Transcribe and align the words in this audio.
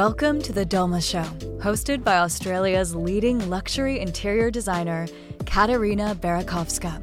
Welcome 0.00 0.40
to 0.44 0.54
The 0.54 0.64
Doma 0.64 1.06
Show, 1.06 1.28
hosted 1.62 2.02
by 2.02 2.20
Australia's 2.20 2.94
leading 2.94 3.50
luxury 3.50 4.00
interior 4.00 4.50
designer, 4.50 5.06
Katarina 5.44 6.14
Barakovska. 6.14 7.02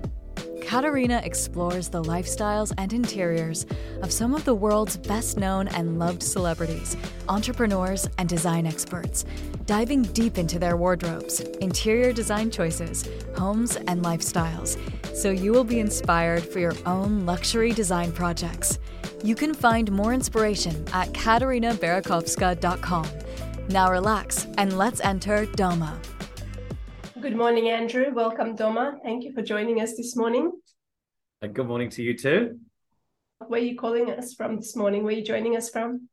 Katarina 0.66 1.22
explores 1.24 1.90
the 1.90 2.02
lifestyles 2.02 2.74
and 2.80 2.92
interiors 2.92 3.68
of 4.02 4.12
some 4.12 4.34
of 4.34 4.46
the 4.46 4.56
world's 4.56 4.98
best 4.98 5.38
known 5.38 5.68
and 5.68 6.00
loved 6.00 6.24
celebrities, 6.24 6.98
entrepreneurs, 7.30 8.10
and 8.18 8.28
design 8.28 8.66
experts, 8.66 9.26
diving 9.68 10.02
deep 10.02 10.40
into 10.40 10.58
their 10.58 10.76
wardrobes, 10.76 11.42
interior 11.62 12.12
design 12.12 12.50
choices, 12.50 13.08
homes, 13.38 13.76
and 13.76 14.04
lifestyles, 14.04 14.76
so 15.16 15.30
you 15.30 15.52
will 15.52 15.64
be 15.64 15.80
inspired 15.80 16.44
for 16.44 16.58
your 16.58 16.74
own 16.88 17.28
luxury 17.28 17.72
design 17.74 18.12
projects. 18.12 18.80
You 19.24 19.34
can 19.34 19.54
find 19.56 19.92
more 19.92 20.14
inspiration 20.14 20.86
at 20.94 21.10
katarinaBarakovska.com. 21.10 23.08
Now 23.70 23.92
relax 23.92 24.48
and 24.58 24.78
let's 24.78 25.02
enter 25.02 25.48
Doma. 25.48 25.98
Good 27.20 27.36
morning, 27.36 27.70
Andrew. 27.70 28.14
Welcome, 28.14 28.56
Doma. 28.56 29.02
Thank 29.04 29.24
you 29.24 29.34
for 29.34 29.42
joining 29.42 29.82
us 29.82 29.96
this 29.98 30.16
morning. 30.16 30.52
And 31.42 31.54
good 31.54 31.68
morning 31.68 31.90
to 31.92 32.04
you 32.04 32.16
too. 32.16 32.60
Where 33.48 33.60
are 33.60 33.64
you 33.64 33.76
calling 33.76 34.12
us 34.12 34.36
from 34.36 34.58
this 34.58 34.76
morning? 34.76 35.04
Where 35.04 35.14
are 35.14 35.18
you 35.18 35.26
joining 35.26 35.58
us 35.58 35.70
from? 35.70 36.10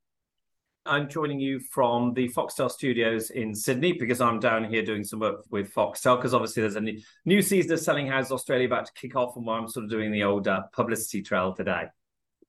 I'm 0.86 1.08
joining 1.08 1.40
you 1.40 1.60
from 1.60 2.14
the 2.14 2.28
Foxtel 2.30 2.70
studios 2.70 3.30
in 3.30 3.54
Sydney 3.54 3.92
because 3.92 4.20
I'm 4.20 4.40
down 4.40 4.64
here 4.64 4.82
doing 4.82 5.04
some 5.04 5.20
work 5.20 5.44
with 5.50 5.72
Foxtel 5.72 6.16
because 6.16 6.34
obviously 6.34 6.62
there's 6.62 6.76
a 6.76 6.80
new, 6.80 6.98
new 7.26 7.42
season 7.42 7.72
of 7.72 7.80
Selling 7.80 8.06
Houses 8.06 8.32
Australia 8.32 8.66
about 8.66 8.86
to 8.86 8.92
kick 8.94 9.14
off 9.14 9.36
and 9.36 9.48
I'm 9.48 9.68
sort 9.68 9.84
of 9.84 9.90
doing 9.90 10.10
the 10.10 10.24
old 10.24 10.48
uh, 10.48 10.62
publicity 10.72 11.22
trail 11.22 11.52
today. 11.52 11.88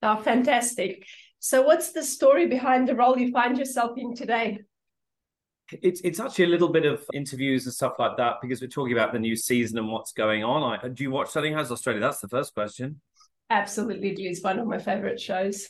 Oh, 0.02 0.18
fantastic. 0.18 1.06
So, 1.40 1.62
what's 1.62 1.92
the 1.92 2.04
story 2.04 2.48
behind 2.48 2.88
the 2.88 2.96
role 2.96 3.18
you 3.18 3.32
find 3.32 3.58
yourself 3.58 3.98
in 3.98 4.16
today? 4.16 4.60
It's 5.72 6.02
it's 6.02 6.20
actually 6.20 6.46
a 6.46 6.50
little 6.50 6.70
bit 6.70 6.86
of 6.86 7.04
interviews 7.14 7.66
and 7.66 7.74
stuff 7.74 7.94
like 7.98 8.18
that 8.18 8.36
because 8.42 8.62
we're 8.62 8.68
talking 8.68 8.94
about 8.94 9.14
the 9.14 9.20
new 9.20 9.36
season 9.36 9.78
and 9.78 9.92
what's 9.92 10.12
going 10.12 10.44
on. 10.44 10.80
I, 10.80 10.88
do 10.88 11.04
you 11.04 11.12
watch 11.12 11.30
Selling 11.30 11.54
Houses 11.54 11.72
Australia? 11.72 12.02
That's 12.02 12.20
the 12.20 12.28
first 12.28 12.54
question. 12.54 13.02
Absolutely, 13.50 14.14
do. 14.14 14.24
It's 14.24 14.44
one 14.44 14.60
of 14.60 14.68
my 14.68 14.78
favourite 14.78 15.20
shows. 15.20 15.68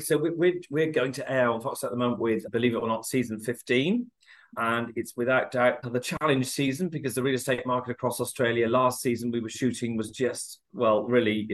So 0.00 0.16
we're 0.16 0.54
we're 0.70 0.92
going 0.92 1.12
to 1.12 1.30
air 1.30 1.50
on 1.50 1.60
Fox 1.60 1.82
at 1.82 1.90
the 1.90 1.96
moment 1.96 2.20
with, 2.20 2.50
believe 2.50 2.74
it 2.74 2.78
or 2.78 2.88
not, 2.88 3.06
season 3.06 3.40
fifteen, 3.40 4.10
and 4.56 4.92
it's 4.96 5.14
without 5.16 5.50
doubt 5.50 5.80
the 5.82 6.00
challenge 6.00 6.46
season 6.46 6.88
because 6.88 7.14
the 7.14 7.22
real 7.22 7.34
estate 7.34 7.66
market 7.66 7.90
across 7.90 8.20
Australia 8.20 8.68
last 8.68 9.02
season 9.02 9.30
we 9.30 9.40
were 9.40 9.48
shooting 9.48 9.96
was 9.96 10.10
just 10.10 10.60
well 10.72 11.04
really 11.04 11.48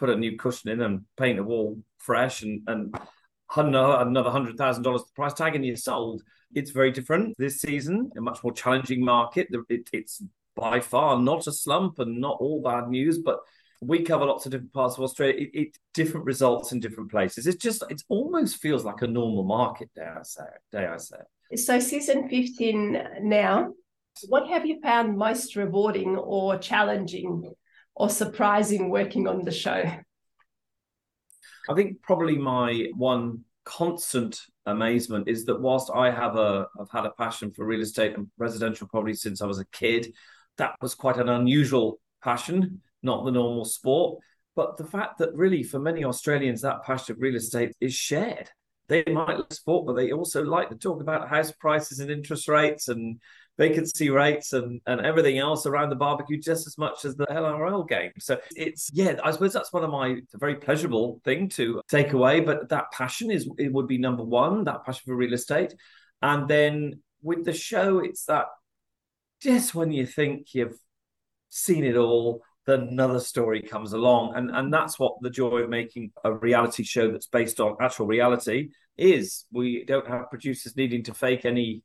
put 0.00 0.10
a 0.10 0.16
new 0.16 0.36
cushion 0.36 0.70
in 0.70 0.80
and 0.80 1.02
paint 1.16 1.38
a 1.38 1.44
wall 1.44 1.78
fresh 1.98 2.42
and 2.42 2.62
and 2.66 2.92
another 3.56 4.30
hundred 4.30 4.56
thousand 4.56 4.82
dollars 4.82 5.02
the 5.02 5.12
price 5.14 5.34
tag 5.34 5.54
and 5.54 5.64
you're 5.64 5.76
sold. 5.76 6.22
It's 6.54 6.72
very 6.72 6.90
different 6.90 7.36
this 7.38 7.60
season, 7.60 8.10
a 8.16 8.20
much 8.20 8.42
more 8.42 8.52
challenging 8.52 9.04
market. 9.04 9.48
It, 9.68 9.88
it's 9.92 10.22
by 10.56 10.80
far 10.80 11.20
not 11.20 11.46
a 11.46 11.52
slump 11.52 11.98
and 12.00 12.20
not 12.20 12.38
all 12.40 12.60
bad 12.62 12.88
news, 12.88 13.18
but 13.18 13.38
we 13.80 14.02
cover 14.02 14.24
lots 14.24 14.46
of 14.46 14.52
different 14.52 14.72
parts 14.72 14.96
of 14.96 15.04
Australia. 15.04 15.34
It, 15.38 15.50
it 15.52 15.78
different 15.94 16.26
results 16.26 16.72
in 16.72 16.80
different 16.80 17.10
places. 17.10 17.46
It's 17.46 17.62
just 17.62 17.84
it 17.88 18.02
almost 18.08 18.56
feels 18.56 18.84
like 18.84 19.02
a 19.02 19.06
normal 19.06 19.44
market. 19.44 19.90
Day 19.94 20.02
I 20.02 20.22
say? 20.22 20.42
Dare 20.72 20.94
I 20.94 20.96
say? 20.96 21.16
So 21.56 21.78
season 21.78 22.28
fifteen 22.28 23.02
now. 23.22 23.74
What 24.28 24.48
have 24.48 24.66
you 24.66 24.80
found 24.82 25.16
most 25.16 25.56
rewarding 25.56 26.16
or 26.16 26.58
challenging 26.58 27.52
or 28.00 28.08
surprising 28.08 28.88
working 28.88 29.28
on 29.28 29.44
the 29.44 29.52
show? 29.52 29.82
I 31.68 31.74
think 31.74 32.00
probably 32.00 32.38
my 32.38 32.86
one 32.96 33.44
constant 33.64 34.40
amazement 34.64 35.28
is 35.28 35.44
that 35.44 35.60
whilst 35.60 35.90
I 35.94 36.10
have 36.10 36.36
a 36.36 36.66
I've 36.80 36.90
had 36.90 37.04
a 37.04 37.10
passion 37.10 37.52
for 37.52 37.66
real 37.66 37.82
estate 37.82 38.14
and 38.16 38.28
residential 38.38 38.88
property 38.88 39.12
since 39.12 39.42
I 39.42 39.46
was 39.46 39.58
a 39.58 39.66
kid, 39.66 40.14
that 40.56 40.76
was 40.80 40.94
quite 40.94 41.18
an 41.18 41.28
unusual 41.28 42.00
passion, 42.24 42.80
not 43.02 43.26
the 43.26 43.32
normal 43.32 43.66
sport. 43.66 44.18
But 44.56 44.78
the 44.78 44.86
fact 44.86 45.18
that 45.18 45.34
really 45.34 45.62
for 45.62 45.78
many 45.78 46.02
Australians 46.02 46.62
that 46.62 46.82
passion 46.82 47.14
of 47.14 47.20
real 47.20 47.36
estate 47.36 47.74
is 47.80 47.94
shared. 47.94 48.48
They 48.88 49.04
might 49.04 49.38
like 49.38 49.52
sport, 49.52 49.86
but 49.86 49.94
they 49.94 50.10
also 50.10 50.42
like 50.42 50.70
to 50.70 50.74
talk 50.74 51.02
about 51.02 51.28
house 51.28 51.52
prices 51.52 52.00
and 52.00 52.10
interest 52.10 52.48
rates 52.48 52.88
and 52.88 53.20
vacancy 53.60 54.08
rates 54.08 54.54
and, 54.54 54.80
and 54.86 55.02
everything 55.02 55.36
else 55.36 55.66
around 55.66 55.90
the 55.90 55.94
barbecue 55.94 56.40
just 56.40 56.66
as 56.66 56.78
much 56.78 57.04
as 57.04 57.14
the 57.14 57.26
NRL 57.26 57.86
game. 57.86 58.10
So 58.18 58.38
it's 58.56 58.88
yeah, 58.90 59.20
I 59.22 59.30
suppose 59.32 59.52
that's 59.52 59.70
one 59.70 59.84
of 59.84 59.90
my 59.90 60.16
very 60.32 60.54
pleasurable 60.54 61.20
thing 61.26 61.50
to 61.50 61.82
take 61.86 62.14
away. 62.14 62.40
But 62.40 62.70
that 62.70 62.90
passion 62.90 63.30
is 63.30 63.46
it 63.58 63.70
would 63.70 63.86
be 63.86 63.98
number 63.98 64.24
one, 64.24 64.64
that 64.64 64.86
passion 64.86 65.02
for 65.04 65.14
real 65.14 65.34
estate. 65.34 65.74
And 66.22 66.48
then 66.48 67.02
with 67.22 67.44
the 67.44 67.52
show, 67.52 67.98
it's 67.98 68.24
that 68.24 68.46
just 69.42 69.74
when 69.74 69.92
you 69.92 70.06
think 70.06 70.54
you've 70.54 70.78
seen 71.50 71.84
it 71.84 71.96
all, 71.96 72.42
then 72.64 72.80
another 72.80 73.20
story 73.20 73.60
comes 73.60 73.92
along. 73.92 74.36
And 74.36 74.50
and 74.50 74.72
that's 74.72 74.98
what 74.98 75.16
the 75.20 75.28
joy 75.28 75.58
of 75.58 75.68
making 75.68 76.12
a 76.24 76.32
reality 76.32 76.82
show 76.82 77.12
that's 77.12 77.26
based 77.26 77.60
on 77.60 77.76
actual 77.78 78.06
reality 78.06 78.70
is. 78.96 79.44
We 79.52 79.84
don't 79.84 80.08
have 80.08 80.30
producers 80.30 80.78
needing 80.78 81.04
to 81.04 81.12
fake 81.12 81.44
any 81.44 81.82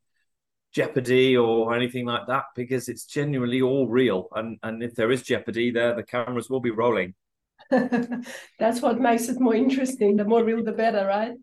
jeopardy 0.75 1.38
or 1.38 1.74
anything 1.74 2.06
like 2.06 2.28
that 2.28 2.44
because 2.53 2.90
it's 2.90 3.06
genuinely 3.06 3.62
all 3.62 3.88
real. 3.88 4.28
And 4.36 4.59
and 4.62 4.84
if 4.84 4.94
there 4.94 5.12
is 5.12 5.22
jeopardy 5.24 5.72
there, 5.72 5.96
the 5.96 6.03
cameras 6.03 6.50
will 6.50 6.59
be 6.59 6.72
rolling. 6.72 7.16
That's 7.69 8.81
what 8.81 9.00
makes 9.00 9.30
it 9.30 9.40
more 9.40 9.56
interesting. 9.56 10.18
The 10.18 10.25
more 10.25 10.44
real, 10.44 10.63
the 10.63 10.74
better, 10.74 11.08
right? 11.08 11.34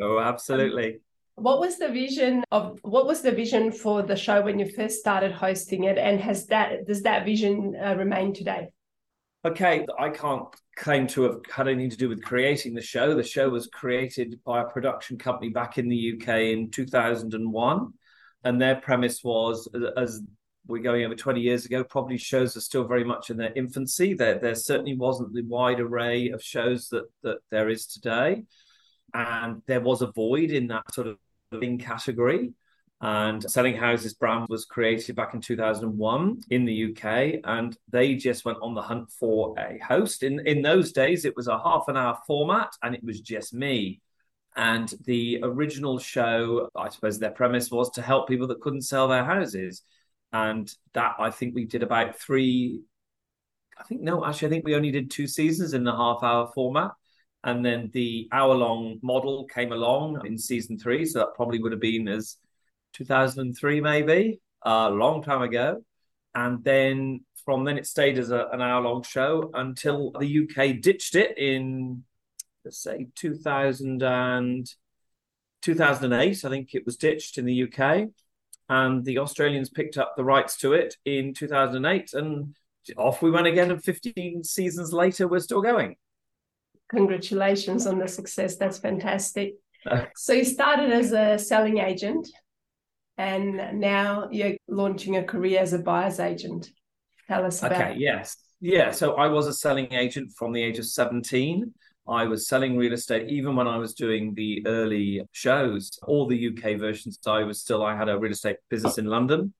Oh, 0.00 0.20
absolutely. 0.20 0.94
Um, 0.94 1.00
what 1.36 1.58
was 1.58 1.78
the 1.78 1.88
vision 1.88 2.44
of 2.52 2.78
what 2.82 3.06
was 3.06 3.22
the 3.22 3.32
vision 3.32 3.72
for 3.72 4.02
the 4.02 4.16
show 4.16 4.42
when 4.42 4.58
you 4.58 4.68
first 4.70 5.00
started 5.00 5.32
hosting 5.32 5.84
it, 5.84 5.96
and 5.96 6.20
has 6.20 6.46
that 6.48 6.86
does 6.86 7.02
that 7.02 7.24
vision 7.24 7.74
uh, 7.82 7.94
remain 7.96 8.34
today? 8.34 8.68
Okay, 9.46 9.86
I 9.98 10.10
can't 10.10 10.46
claim 10.76 11.06
to 11.08 11.22
have 11.22 11.38
had 11.50 11.68
anything 11.68 11.90
to 11.90 11.96
do 11.96 12.08
with 12.08 12.22
creating 12.22 12.74
the 12.74 12.82
show. 12.82 13.14
The 13.14 13.22
show 13.22 13.48
was 13.48 13.66
created 13.66 14.40
by 14.44 14.60
a 14.60 14.64
production 14.64 15.18
company 15.18 15.50
back 15.50 15.76
in 15.78 15.88
the 15.88 16.14
UK 16.14 16.28
in 16.54 16.70
2001 16.70 17.92
and 18.44 18.60
their 18.60 18.76
premise 18.76 19.24
was 19.24 19.68
as 19.96 20.22
we're 20.66 20.82
going 20.82 21.04
over 21.04 21.14
20 21.14 21.40
years 21.40 21.66
ago 21.66 21.84
probably 21.84 22.16
shows 22.16 22.56
are 22.56 22.60
still 22.60 22.84
very 22.84 23.04
much 23.04 23.30
in 23.30 23.36
their 23.36 23.52
infancy. 23.54 24.14
There 24.14 24.38
there 24.38 24.54
certainly 24.54 24.96
wasn't 24.96 25.34
the 25.34 25.42
wide 25.42 25.80
array 25.80 26.30
of 26.30 26.42
shows 26.42 26.88
that 26.88 27.04
that 27.22 27.38
there 27.50 27.68
is 27.68 27.86
today. 27.86 28.44
And 29.12 29.62
there 29.66 29.80
was 29.80 30.02
a 30.02 30.10
void 30.10 30.50
in 30.50 30.68
that 30.68 30.92
sort 30.92 31.06
of 31.06 31.18
thing 31.60 31.78
category. 31.78 32.52
And 33.00 33.42
selling 33.42 33.76
houses 33.76 34.14
brand 34.14 34.46
was 34.48 34.64
created 34.64 35.14
back 35.14 35.34
in 35.34 35.40
2001 35.40 36.40
in 36.48 36.64
the 36.64 36.90
UK 36.90 37.40
and 37.44 37.76
they 37.90 38.14
just 38.14 38.46
went 38.46 38.58
on 38.62 38.74
the 38.74 38.80
hunt 38.80 39.10
for 39.10 39.54
a 39.58 39.78
host. 39.84 40.22
In 40.22 40.40
in 40.46 40.62
those 40.62 40.92
days 40.92 41.24
it 41.24 41.36
was 41.36 41.48
a 41.48 41.58
half 41.58 41.84
an 41.88 41.96
hour 41.96 42.18
format 42.26 42.72
and 42.82 42.94
it 42.94 43.04
was 43.04 43.20
just 43.20 43.52
me 43.52 44.00
and 44.56 44.92
the 45.04 45.40
original 45.42 45.98
show, 45.98 46.68
I 46.76 46.88
suppose 46.88 47.18
their 47.18 47.30
premise 47.30 47.70
was 47.70 47.90
to 47.92 48.02
help 48.02 48.28
people 48.28 48.46
that 48.48 48.60
couldn't 48.60 48.82
sell 48.82 49.08
their 49.08 49.24
houses. 49.24 49.82
And 50.32 50.72
that 50.94 51.14
I 51.18 51.30
think 51.30 51.54
we 51.54 51.64
did 51.64 51.82
about 51.82 52.18
three, 52.18 52.82
I 53.78 53.84
think, 53.84 54.00
no, 54.00 54.24
actually, 54.24 54.48
I 54.48 54.50
think 54.50 54.64
we 54.64 54.74
only 54.76 54.90
did 54.90 55.10
two 55.10 55.26
seasons 55.26 55.74
in 55.74 55.84
the 55.84 55.94
half 55.94 56.22
hour 56.22 56.50
format. 56.54 56.92
And 57.42 57.64
then 57.64 57.90
the 57.92 58.28
hour 58.32 58.54
long 58.54 58.98
model 59.02 59.44
came 59.44 59.72
along 59.72 60.24
in 60.24 60.38
season 60.38 60.78
three. 60.78 61.04
So 61.04 61.18
that 61.20 61.34
probably 61.34 61.60
would 61.60 61.72
have 61.72 61.80
been 61.80 62.08
as 62.08 62.36
2003, 62.94 63.80
maybe, 63.80 64.40
a 64.62 64.88
long 64.88 65.22
time 65.22 65.42
ago. 65.42 65.82
And 66.34 66.64
then 66.64 67.24
from 67.44 67.64
then 67.64 67.76
it 67.76 67.86
stayed 67.86 68.18
as 68.18 68.30
a, 68.30 68.48
an 68.52 68.60
hour 68.60 68.82
long 68.82 69.02
show 69.02 69.50
until 69.54 70.12
the 70.12 70.48
UK 70.48 70.80
ditched 70.80 71.14
it 71.16 71.36
in 71.36 72.04
let's 72.64 72.82
say 72.82 73.08
2000 73.14 74.02
and 74.02 74.70
2008 75.62 76.44
i 76.44 76.48
think 76.48 76.74
it 76.74 76.84
was 76.84 76.96
ditched 76.96 77.38
in 77.38 77.44
the 77.44 77.64
uk 77.64 78.08
and 78.68 79.04
the 79.04 79.18
australians 79.18 79.68
picked 79.68 79.98
up 79.98 80.14
the 80.16 80.24
rights 80.24 80.56
to 80.56 80.72
it 80.72 80.96
in 81.04 81.34
2008 81.34 82.14
and 82.14 82.54
off 82.96 83.22
we 83.22 83.30
went 83.30 83.46
again 83.46 83.70
and 83.70 83.82
15 83.82 84.44
seasons 84.44 84.92
later 84.92 85.26
we're 85.26 85.40
still 85.40 85.62
going. 85.62 85.96
Congratulations 86.90 87.86
on 87.86 87.98
the 87.98 88.08
success. 88.08 88.56
That's 88.56 88.78
fantastic. 88.78 89.54
Uh. 89.86 90.06
So 90.16 90.32
you 90.32 90.46
started 90.46 90.90
as 90.92 91.12
a 91.12 91.38
selling 91.38 91.76
agent 91.76 92.26
and 93.18 93.78
now 93.78 94.30
you're 94.32 94.54
launching 94.66 95.18
a 95.18 95.22
career 95.22 95.60
as 95.60 95.74
a 95.74 95.78
buyer's 95.78 96.20
agent. 96.20 96.70
Tell 97.28 97.44
us 97.44 97.62
about 97.62 97.72
okay 97.72 97.94
yes. 97.98 98.34
Yeah 98.62 98.92
so 98.92 99.16
i 99.16 99.26
was 99.26 99.46
a 99.46 99.52
selling 99.52 99.92
agent 99.92 100.32
from 100.38 100.52
the 100.52 100.62
age 100.62 100.78
of 100.78 100.86
17 100.86 101.70
I 102.06 102.24
was 102.24 102.48
selling 102.48 102.76
real 102.76 102.92
estate 102.92 103.30
even 103.30 103.56
when 103.56 103.66
I 103.66 103.78
was 103.78 103.94
doing 103.94 104.34
the 104.34 104.66
early 104.66 105.22
shows, 105.32 105.98
all 106.06 106.26
the 106.26 106.48
UK 106.48 106.78
versions. 106.78 107.18
I 107.26 107.44
was 107.44 107.60
still, 107.60 107.84
I 107.84 107.96
had 107.96 108.08
a 108.08 108.18
real 108.18 108.32
estate 108.32 108.56
business 108.68 108.98
in 108.98 109.06
London 109.06 109.54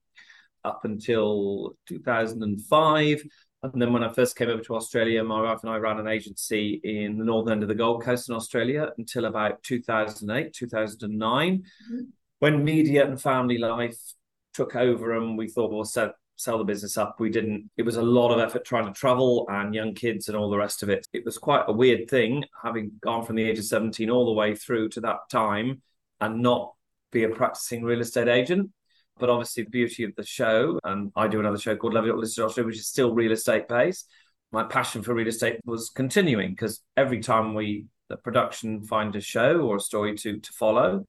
up 0.65 0.85
until 0.85 1.77
2005. 1.87 3.23
And 3.63 3.81
then 3.81 3.95
when 3.95 4.05
I 4.05 4.13
first 4.13 4.37
came 4.37 4.51
over 4.51 4.63
to 4.63 4.77
Australia, 4.77 5.25
my 5.25 5.41
wife 5.41 5.61
and 5.63 5.71
I 5.71 5.77
ran 5.77 5.99
an 5.99 6.07
agency 6.07 6.81
in 6.85 7.17
the 7.17 7.25
northern 7.25 7.55
end 7.55 7.63
of 7.63 7.69
the 7.69 7.75
Gold 7.75 8.03
Coast 8.03 8.29
in 8.29 8.35
Australia 8.35 8.91
until 8.99 9.25
about 9.25 9.63
2008, 9.63 10.53
2009. 10.53 11.59
Mm-hmm. 11.59 12.03
when 12.41 12.63
media 12.63 13.07
and 13.07 13.21
family 13.21 13.57
life 13.57 13.97
took 14.53 14.77
over 14.77 15.13
and 15.13 15.39
we 15.39 15.49
thought, 15.49 15.73
well, 15.73 15.85
sell, 15.85 16.13
sell 16.37 16.59
the 16.59 16.65
business 16.65 16.99
up, 16.99 17.21
we 17.21 17.31
didn't. 17.31 17.71
It 17.77 17.83
was 17.83 17.97
a 17.97 18.03
lot 18.03 18.33
of 18.33 18.41
effort 18.41 18.65
trying 18.65 18.87
to 18.87 18.99
travel 18.99 19.47
and 19.49 19.75
young 19.75 19.95
kids 19.95 20.29
and 20.29 20.37
all 20.37 20.51
the 20.51 20.59
rest 20.59 20.83
of 20.83 20.89
it. 20.89 21.07
It 21.13 21.25
was 21.25 21.39
quite 21.39 21.65
a 21.69 21.73
weird 21.73 22.09
thing 22.09 22.45
having 22.63 22.93
gone 23.01 23.25
from 23.25 23.37
the 23.37 23.45
age 23.45 23.59
of 23.59 23.65
17 23.65 24.11
all 24.11 24.27
the 24.27 24.33
way 24.33 24.55
through 24.55 24.89
to 24.91 25.01
that 25.03 25.29
time 25.31 25.83
and 26.21 26.43
not 26.43 26.73
be 27.13 27.25
a 27.25 27.29
practicing 27.29 27.83
real 27.83 28.01
estate 28.01 28.29
agent. 28.29 28.71
But 29.19 29.31
obviously, 29.31 29.63
the 29.63 29.71
beauty 29.71 30.03
of 30.05 30.15
the 30.17 30.25
show, 30.25 30.81
and 30.83 31.13
I 31.15 31.29
do 31.29 31.39
another 31.39 31.59
show 31.59 31.77
called 31.77 31.95
Love 31.95 32.07
It 32.07 32.17
Listed 32.17 32.45
Australia, 32.45 32.67
which 32.67 32.79
is 32.79 32.89
still 32.89 33.15
real 33.15 33.31
estate 33.31 33.69
based. 33.69 34.11
My 34.51 34.65
passion 34.65 35.03
for 35.03 35.15
real 35.15 35.29
estate 35.29 35.61
was 35.65 35.91
continuing 35.91 36.51
because 36.51 36.81
every 36.97 37.21
time 37.21 37.55
we 37.55 37.87
the 38.09 38.17
production 38.17 38.83
find 38.83 39.17
a 39.17 39.21
show 39.21 39.61
or 39.61 39.77
a 39.77 39.81
story 39.81 40.15
to 40.17 40.39
to 40.39 40.53
follow, 40.53 41.07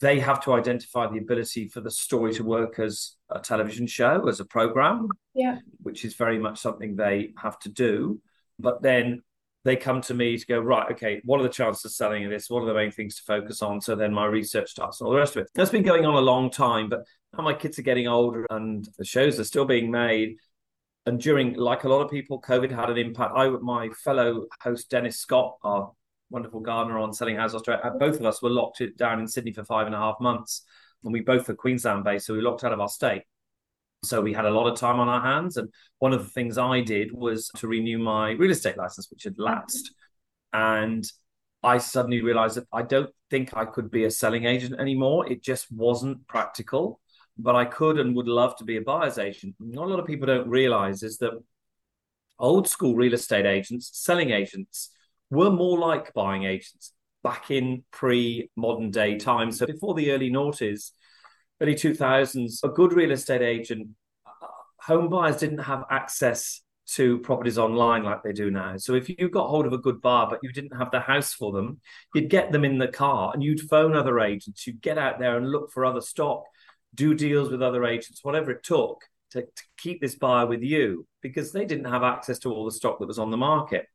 they 0.00 0.20
have 0.20 0.42
to 0.44 0.52
identify 0.52 1.06
the 1.06 1.18
ability 1.18 1.68
for 1.68 1.80
the 1.80 1.90
story 1.90 2.34
to 2.34 2.44
work 2.44 2.78
as 2.78 3.16
a 3.30 3.40
television 3.40 3.86
show, 3.86 4.28
as 4.28 4.40
a 4.40 4.44
program, 4.44 5.08
yeah, 5.34 5.58
which 5.82 6.04
is 6.04 6.14
very 6.14 6.38
much 6.38 6.58
something 6.58 6.96
they 6.96 7.32
have 7.38 7.58
to 7.60 7.68
do. 7.68 8.20
But 8.58 8.82
then 8.82 9.22
they 9.64 9.76
come 9.76 10.00
to 10.02 10.14
me 10.14 10.38
to 10.38 10.46
go, 10.46 10.60
right, 10.60 10.92
okay, 10.92 11.20
what 11.24 11.40
are 11.40 11.42
the 11.42 11.48
chances 11.48 11.84
of 11.84 11.90
selling 11.92 12.28
this? 12.30 12.48
What 12.48 12.62
are 12.62 12.66
the 12.66 12.74
main 12.74 12.92
things 12.92 13.16
to 13.16 13.22
focus 13.22 13.62
on? 13.62 13.80
So 13.80 13.96
then 13.96 14.14
my 14.14 14.26
research 14.26 14.70
starts 14.70 15.00
and 15.00 15.06
all 15.06 15.12
the 15.12 15.18
rest 15.18 15.34
of 15.34 15.42
it. 15.42 15.50
That's 15.54 15.70
been 15.70 15.82
going 15.82 16.06
on 16.06 16.14
a 16.14 16.20
long 16.20 16.50
time, 16.50 16.88
but 16.88 17.00
now 17.36 17.42
my 17.42 17.52
kids 17.52 17.78
are 17.78 17.82
getting 17.82 18.06
older 18.06 18.46
and 18.50 18.88
the 18.96 19.04
shows 19.04 19.40
are 19.40 19.44
still 19.44 19.64
being 19.64 19.90
made. 19.90 20.36
And 21.04 21.20
during, 21.20 21.54
like 21.54 21.84
a 21.84 21.88
lot 21.88 22.00
of 22.00 22.10
people, 22.10 22.40
COVID 22.40 22.70
had 22.70 22.90
an 22.90 22.96
impact. 22.96 23.32
I, 23.34 23.48
my 23.48 23.88
fellow 24.04 24.46
host 24.60 24.88
Dennis 24.88 25.18
Scott, 25.18 25.56
our 25.64 25.92
wonderful 26.30 26.60
gardener 26.60 26.98
on 26.98 27.12
Selling 27.12 27.36
Houses 27.36 27.56
Australia, 27.56 27.82
uh, 27.84 27.90
both 27.98 28.18
of 28.18 28.26
us 28.26 28.42
were 28.42 28.50
locked 28.50 28.82
down 28.96 29.20
in 29.20 29.26
Sydney 29.26 29.52
for 29.52 29.64
five 29.64 29.86
and 29.86 29.94
a 29.94 29.98
half 29.98 30.16
months, 30.20 30.64
and 31.04 31.12
we 31.12 31.20
both 31.20 31.48
are 31.48 31.54
Queensland 31.54 32.04
based, 32.04 32.26
so 32.26 32.34
we 32.34 32.40
locked 32.40 32.64
out 32.64 32.72
of 32.72 32.80
our 32.80 32.88
state. 32.88 33.22
So 34.04 34.20
we 34.20 34.32
had 34.32 34.44
a 34.44 34.50
lot 34.50 34.70
of 34.70 34.78
time 34.78 35.00
on 35.00 35.08
our 35.08 35.20
hands. 35.20 35.56
And 35.56 35.72
one 35.98 36.12
of 36.12 36.22
the 36.22 36.30
things 36.30 36.58
I 36.58 36.80
did 36.80 37.12
was 37.12 37.50
to 37.56 37.66
renew 37.66 37.98
my 37.98 38.32
real 38.32 38.50
estate 38.50 38.76
license, 38.76 39.10
which 39.10 39.24
had 39.24 39.38
lapsed. 39.38 39.92
And 40.52 41.04
I 41.62 41.78
suddenly 41.78 42.22
realized 42.22 42.56
that 42.56 42.68
I 42.72 42.82
don't 42.82 43.10
think 43.30 43.56
I 43.56 43.64
could 43.64 43.90
be 43.90 44.04
a 44.04 44.10
selling 44.10 44.44
agent 44.44 44.78
anymore. 44.78 45.30
It 45.30 45.42
just 45.42 45.70
wasn't 45.72 46.26
practical. 46.28 47.00
But 47.38 47.56
I 47.56 47.66
could 47.66 47.98
and 47.98 48.16
would 48.16 48.28
love 48.28 48.56
to 48.56 48.64
be 48.64 48.76
a 48.76 48.80
buyer's 48.80 49.18
agent. 49.18 49.56
Not 49.60 49.86
a 49.86 49.90
lot 49.90 50.00
of 50.00 50.06
people 50.06 50.26
don't 50.26 50.48
realize 50.48 51.02
is 51.02 51.18
that 51.18 51.32
old 52.38 52.68
school 52.68 52.94
real 52.94 53.12
estate 53.12 53.44
agents, 53.44 53.90
selling 53.92 54.30
agents, 54.30 54.90
were 55.30 55.50
more 55.50 55.78
like 55.78 56.12
buying 56.14 56.44
agents 56.44 56.92
back 57.22 57.50
in 57.50 57.84
pre 57.90 58.50
modern 58.56 58.90
day 58.90 59.18
times. 59.18 59.58
So 59.58 59.66
before 59.66 59.94
the 59.94 60.12
early 60.12 60.30
noughties, 60.30 60.92
early 61.60 61.74
2000s, 61.74 62.62
a 62.62 62.68
good 62.68 62.92
real 62.92 63.10
estate 63.10 63.42
agent, 63.42 63.88
uh, 64.26 64.46
home 64.80 65.08
buyers 65.08 65.38
didn't 65.38 65.58
have 65.58 65.84
access 65.90 66.62
to 66.88 67.18
properties 67.18 67.58
online 67.58 68.04
like 68.04 68.22
they 68.22 68.32
do 68.32 68.50
now. 68.50 68.76
So 68.76 68.94
if 68.94 69.08
you 69.08 69.28
got 69.28 69.48
hold 69.48 69.66
of 69.66 69.72
a 69.72 69.78
good 69.78 70.00
bar, 70.00 70.28
but 70.30 70.38
you 70.42 70.52
didn't 70.52 70.76
have 70.76 70.92
the 70.92 71.00
house 71.00 71.32
for 71.32 71.50
them, 71.50 71.80
you'd 72.14 72.30
get 72.30 72.52
them 72.52 72.64
in 72.64 72.78
the 72.78 72.86
car 72.86 73.32
and 73.34 73.42
you'd 73.42 73.68
phone 73.68 73.96
other 73.96 74.20
agents. 74.20 74.66
You'd 74.66 74.80
get 74.80 74.96
out 74.96 75.18
there 75.18 75.36
and 75.36 75.50
look 75.50 75.72
for 75.72 75.84
other 75.84 76.00
stock, 76.00 76.44
do 76.94 77.12
deals 77.12 77.50
with 77.50 77.60
other 77.60 77.84
agents, 77.84 78.20
whatever 78.22 78.52
it 78.52 78.62
took 78.62 79.02
to, 79.32 79.42
to 79.42 79.62
keep 79.76 80.00
this 80.00 80.14
buyer 80.14 80.46
with 80.46 80.62
you 80.62 81.06
because 81.22 81.50
they 81.50 81.64
didn't 81.64 81.90
have 81.90 82.04
access 82.04 82.38
to 82.40 82.52
all 82.52 82.64
the 82.64 82.70
stock 82.70 83.00
that 83.00 83.08
was 83.08 83.18
on 83.18 83.32
the 83.32 83.36
market. 83.36 83.86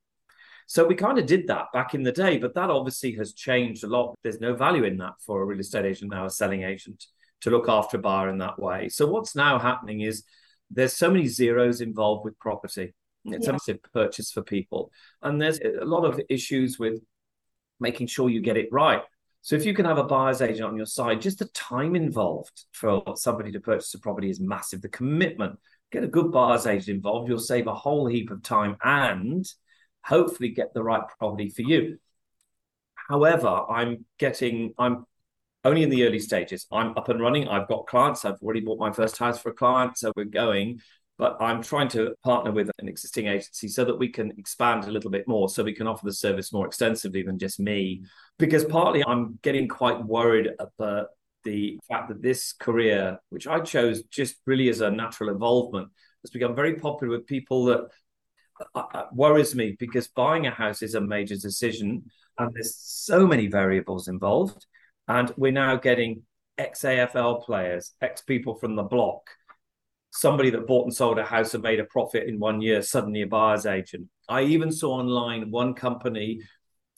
So 0.71 0.87
we 0.87 0.95
kind 0.95 1.19
of 1.19 1.25
did 1.25 1.47
that 1.47 1.65
back 1.73 1.95
in 1.95 2.01
the 2.01 2.13
day, 2.13 2.37
but 2.37 2.55
that 2.55 2.69
obviously 2.69 3.11
has 3.15 3.33
changed 3.33 3.83
a 3.83 3.87
lot. 3.87 4.17
There's 4.23 4.39
no 4.39 4.55
value 4.55 4.85
in 4.85 4.95
that 4.99 5.15
for 5.19 5.41
a 5.41 5.45
real 5.45 5.59
estate 5.59 5.83
agent 5.83 6.11
now, 6.11 6.25
a 6.25 6.29
selling 6.29 6.63
agent 6.63 7.07
to 7.41 7.49
look 7.49 7.67
after 7.67 7.97
a 7.97 7.99
buyer 7.99 8.29
in 8.29 8.37
that 8.37 8.57
way. 8.57 8.87
So 8.87 9.05
what's 9.05 9.35
now 9.35 9.59
happening 9.59 9.99
is 9.99 10.23
there's 10.69 10.95
so 10.95 11.11
many 11.11 11.27
zeros 11.27 11.81
involved 11.81 12.23
with 12.23 12.39
property. 12.39 12.93
It's 13.25 13.47
yeah. 13.47 13.49
a 13.49 13.51
massive 13.51 13.79
purchase 13.93 14.31
for 14.31 14.43
people. 14.43 14.93
And 15.21 15.41
there's 15.41 15.59
a 15.59 15.83
lot 15.83 16.05
of 16.05 16.21
issues 16.29 16.79
with 16.79 17.01
making 17.81 18.07
sure 18.07 18.29
you 18.29 18.39
get 18.39 18.55
it 18.55 18.69
right. 18.71 19.01
So 19.41 19.57
if 19.57 19.65
you 19.65 19.73
can 19.73 19.83
have 19.83 19.97
a 19.97 20.05
buyer's 20.05 20.41
agent 20.41 20.69
on 20.69 20.77
your 20.77 20.85
side, 20.85 21.19
just 21.19 21.39
the 21.39 21.47
time 21.47 21.97
involved 21.97 22.63
for 22.71 23.03
somebody 23.17 23.51
to 23.51 23.59
purchase 23.59 23.93
a 23.93 23.99
property 23.99 24.29
is 24.29 24.39
massive. 24.39 24.81
The 24.81 24.87
commitment, 24.87 25.59
get 25.91 26.05
a 26.05 26.07
good 26.07 26.31
buyer's 26.31 26.65
agent 26.65 26.95
involved, 26.95 27.27
you'll 27.27 27.39
save 27.39 27.67
a 27.67 27.75
whole 27.75 28.07
heap 28.07 28.31
of 28.31 28.41
time 28.41 28.77
and 28.81 29.45
hopefully 30.03 30.49
get 30.49 30.73
the 30.73 30.83
right 30.83 31.03
property 31.19 31.49
for 31.49 31.61
you. 31.61 31.97
However, 33.09 33.47
I'm 33.47 34.05
getting, 34.19 34.73
I'm 34.77 35.05
only 35.63 35.83
in 35.83 35.89
the 35.89 36.05
early 36.05 36.19
stages. 36.19 36.65
I'm 36.71 36.97
up 36.97 37.09
and 37.09 37.21
running. 37.21 37.47
I've 37.47 37.67
got 37.67 37.87
clients. 37.87 38.25
I've 38.25 38.41
already 38.41 38.61
bought 38.61 38.79
my 38.79 38.91
first 38.91 39.17
house 39.17 39.39
for 39.39 39.49
a 39.49 39.53
client. 39.53 39.97
So 39.97 40.11
we're 40.15 40.25
going. 40.25 40.81
But 41.17 41.37
I'm 41.39 41.61
trying 41.61 41.89
to 41.89 42.15
partner 42.23 42.51
with 42.51 42.71
an 42.79 42.87
existing 42.87 43.27
agency 43.27 43.67
so 43.67 43.85
that 43.85 43.99
we 43.99 44.09
can 44.09 44.31
expand 44.39 44.85
a 44.85 44.91
little 44.91 45.11
bit 45.11 45.27
more, 45.27 45.49
so 45.49 45.63
we 45.63 45.73
can 45.73 45.85
offer 45.85 46.03
the 46.03 46.13
service 46.13 46.51
more 46.51 46.65
extensively 46.65 47.21
than 47.21 47.37
just 47.37 47.59
me. 47.59 48.05
Because 48.39 48.65
partly 48.65 49.03
I'm 49.05 49.37
getting 49.43 49.67
quite 49.67 50.03
worried 50.03 50.49
about 50.57 51.09
the 51.43 51.79
fact 51.87 52.09
that 52.09 52.23
this 52.23 52.53
career, 52.53 53.19
which 53.29 53.45
I 53.45 53.59
chose 53.59 54.03
just 54.03 54.37
really 54.47 54.69
as 54.69 54.81
a 54.81 54.89
natural 54.89 55.29
involvement, 55.29 55.89
has 56.23 56.31
become 56.31 56.55
very 56.55 56.75
popular 56.75 57.15
with 57.15 57.27
people 57.27 57.65
that 57.65 57.89
Uh, 58.75 58.83
uh, 58.93 59.05
worries 59.13 59.55
me 59.55 59.75
because 59.79 60.07
buying 60.07 60.47
a 60.47 60.51
house 60.51 60.81
is 60.81 60.95
a 60.95 61.01
major 61.01 61.35
decision 61.35 62.03
and 62.37 62.53
there's 62.53 62.75
so 62.75 63.25
many 63.25 63.47
variables 63.47 64.07
involved 64.07 64.65
and 65.07 65.33
we're 65.37 65.51
now 65.51 65.75
getting 65.75 66.23
ex 66.57 66.81
AFL 66.81 67.43
players, 67.43 67.93
ex 68.01 68.21
people 68.21 68.55
from 68.55 68.75
the 68.75 68.83
block, 68.83 69.29
somebody 70.11 70.49
that 70.51 70.67
bought 70.67 70.85
and 70.85 70.93
sold 70.93 71.17
a 71.17 71.25
house 71.25 71.53
and 71.53 71.63
made 71.63 71.79
a 71.79 71.85
profit 71.85 72.27
in 72.27 72.39
one 72.39 72.61
year, 72.61 72.81
suddenly 72.81 73.21
a 73.21 73.27
buyer's 73.27 73.65
agent. 73.65 74.07
I 74.29 74.43
even 74.43 74.71
saw 74.71 74.99
online 74.99 75.51
one 75.51 75.73
company 75.73 76.41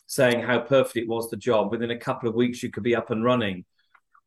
saying 0.08 0.42
how 0.42 0.60
perfect 0.60 0.98
it 0.98 1.08
was 1.08 1.30
the 1.30 1.38
job. 1.38 1.72
Within 1.72 1.92
a 1.92 1.98
couple 1.98 2.30
of 2.30 2.36
weeks, 2.36 2.62
you 2.62 2.70
could 2.70 2.84
be 2.84 2.96
up 2.96 3.10
and 3.10 3.24
running. 3.24 3.66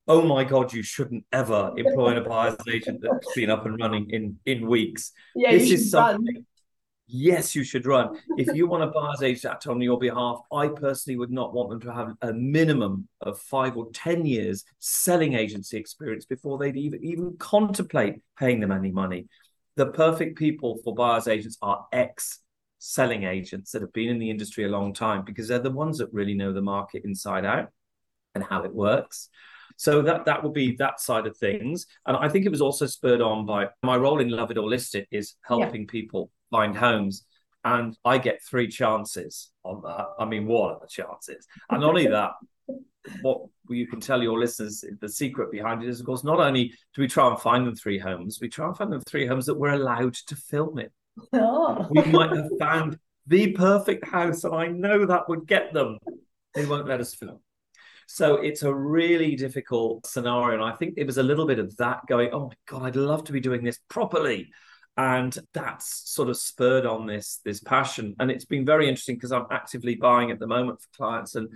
Oh 0.09 0.23
my 0.23 0.45
God, 0.45 0.73
you 0.73 0.83
shouldn't 0.83 1.25
ever 1.33 1.73
employ 1.77 2.17
a 2.17 2.21
buyer's 2.21 2.57
agent 2.73 3.01
that's 3.03 3.35
been 3.35 3.51
up 3.51 3.67
and 3.67 3.79
running 3.81 4.09
in, 4.11 4.39
in 4.47 4.67
weeks. 4.69 5.13
Yeah, 5.35 5.53
this 5.53 5.71
is 5.71 5.91
something. 5.91 6.25
Run 6.25 6.47
yes, 7.07 7.55
you 7.55 7.65
should 7.65 7.87
run. 7.87 8.19
if 8.37 8.55
you 8.55 8.67
want 8.67 8.83
a 8.83 8.89
buyer's 8.89 9.23
agent 9.23 9.53
act 9.53 9.67
on 9.67 9.81
your 9.81 9.99
behalf, 9.99 10.41
I 10.53 10.69
personally 10.69 11.19
would 11.19 11.31
not 11.31 11.55
want 11.55 11.71
them 11.71 11.81
to 11.81 11.93
have 11.93 12.15
a 12.23 12.33
minimum 12.33 13.09
of 13.21 13.39
five 13.39 13.77
or 13.77 13.91
10 13.93 14.25
years 14.25 14.65
selling 14.79 15.35
agency 15.35 15.77
experience 15.77 16.25
before 16.25 16.59
they'd 16.59 16.77
even, 16.77 17.05
even 17.05 17.37
contemplate 17.39 18.17
paying 18.39 18.61
them 18.61 18.73
any 18.73 18.91
money. 18.91 19.27
The 19.77 19.87
perfect 19.87 20.39
people 20.39 20.79
for 20.83 20.95
buyer's 20.95 21.29
agents 21.29 21.59
are 21.63 21.87
ex 21.93 22.41
selling 22.79 23.25
agents 23.25 23.73
that 23.73 23.83
have 23.83 23.93
been 23.93 24.09
in 24.09 24.19
the 24.19 24.31
industry 24.31 24.65
a 24.65 24.69
long 24.69 24.93
time 24.93 25.25
because 25.25 25.49
they're 25.49 25.59
the 25.59 25.71
ones 25.71 25.99
that 25.99 26.13
really 26.13 26.35
know 26.35 26.53
the 26.53 26.63
market 26.63 27.05
inside 27.05 27.45
out 27.45 27.71
and 28.35 28.45
how 28.45 28.65
it 28.65 28.75
works. 28.75 29.29
So 29.77 30.03
that 30.03 30.25
that 30.25 30.43
would 30.43 30.55
be 30.55 30.77
that 30.77 31.01
side 31.01 31.27
of 31.27 31.37
things. 31.37 31.87
And 32.07 32.17
I 32.17 32.29
think 32.29 32.47
it 32.47 32.51
was 32.51 32.63
also 32.63 32.87
spurred 32.87 33.21
on 33.21 33.47
by 33.47 33.69
my 33.83 33.97
role 33.97 34.21
in 34.21 34.31
Love 34.31 34.51
It 34.51 34.59
or 34.59 34.69
List 34.69 34.95
It 34.95 35.07
is 35.11 35.35
helping 35.43 35.83
yeah. 35.83 35.91
people 35.91 36.31
find 36.51 36.77
homes. 36.77 37.25
And 37.65 37.97
I 38.05 38.19
get 38.19 38.43
three 38.43 38.69
chances 38.69 39.51
on 39.65 39.83
that. 39.83 40.07
I 40.19 40.25
mean, 40.25 40.47
what 40.47 40.75
are 40.75 40.81
the 40.81 40.87
chances? 40.87 41.47
And 41.69 41.81
not 41.81 41.91
only 41.91 42.07
that, 42.07 42.33
what 43.23 43.41
you 43.69 43.87
can 43.87 44.01
tell 44.01 44.23
your 44.23 44.39
listeners, 44.39 44.85
the 45.01 45.09
secret 45.09 45.51
behind 45.51 45.83
it 45.83 45.89
is, 45.89 46.01
of 46.01 46.07
course, 46.07 46.25
not 46.25 46.39
only 46.39 46.73
do 46.95 47.03
we 47.03 47.09
try 47.09 47.29
and 47.29 47.39
find 47.39 47.67
them 47.67 47.75
three 47.75 47.99
homes, 47.99 48.39
we 48.41 48.49
try 48.49 48.69
and 48.69 48.77
find 48.77 48.93
them 48.93 49.03
three 49.07 49.27
homes 49.27 49.47
that 49.47 49.59
we're 49.59 49.75
allowed 49.75 50.15
to 50.15 50.37
film 50.37 50.79
in. 50.79 50.91
Oh. 51.33 51.89
We 51.91 52.03
might 52.05 52.31
have 52.37 52.51
found 52.59 52.99
the 53.27 53.53
perfect 53.53 54.07
house, 54.07 54.45
and 54.45 54.55
I 54.55 54.69
know 54.69 55.07
that 55.07 55.29
would 55.29 55.47
get 55.47 55.73
them. 55.73 55.99
They 56.55 56.67
won't 56.67 56.87
let 56.87 57.01
us 57.01 57.15
film. 57.15 57.41
So 58.07 58.37
it's 58.37 58.63
a 58.63 58.75
really 58.75 59.35
difficult 59.35 60.07
scenario. 60.07 60.55
And 60.55 60.65
I 60.65 60.77
think 60.77 60.95
it 60.97 61.07
was 61.07 61.19
a 61.19 61.23
little 61.23 61.47
bit 61.47 61.59
of 61.59 61.77
that 61.77 62.07
going, 62.07 62.31
oh 62.33 62.47
my 62.47 62.55
God, 62.67 62.83
I'd 62.85 62.97
love 62.97 63.25
to 63.25 63.33
be 63.33 63.41
doing 63.41 63.65
this 63.65 63.79
properly. 63.89 64.51
And 64.97 65.37
that's 65.53 66.11
sort 66.11 66.31
of 66.31 66.39
spurred 66.39 66.87
on 66.87 67.07
this 67.07 67.41
this 67.45 67.61
passion. 67.61 68.15
And 68.19 68.31
it's 68.31 68.47
been 68.47 68.65
very 68.65 68.89
interesting 68.89 69.17
because 69.17 69.33
i'm 69.33 69.47
actively 69.51 69.95
buying 69.95 70.31
at 70.31 70.39
the 70.39 70.47
moment 70.47 70.81
for 70.81 70.89
clients 70.97 71.35
and 71.35 71.49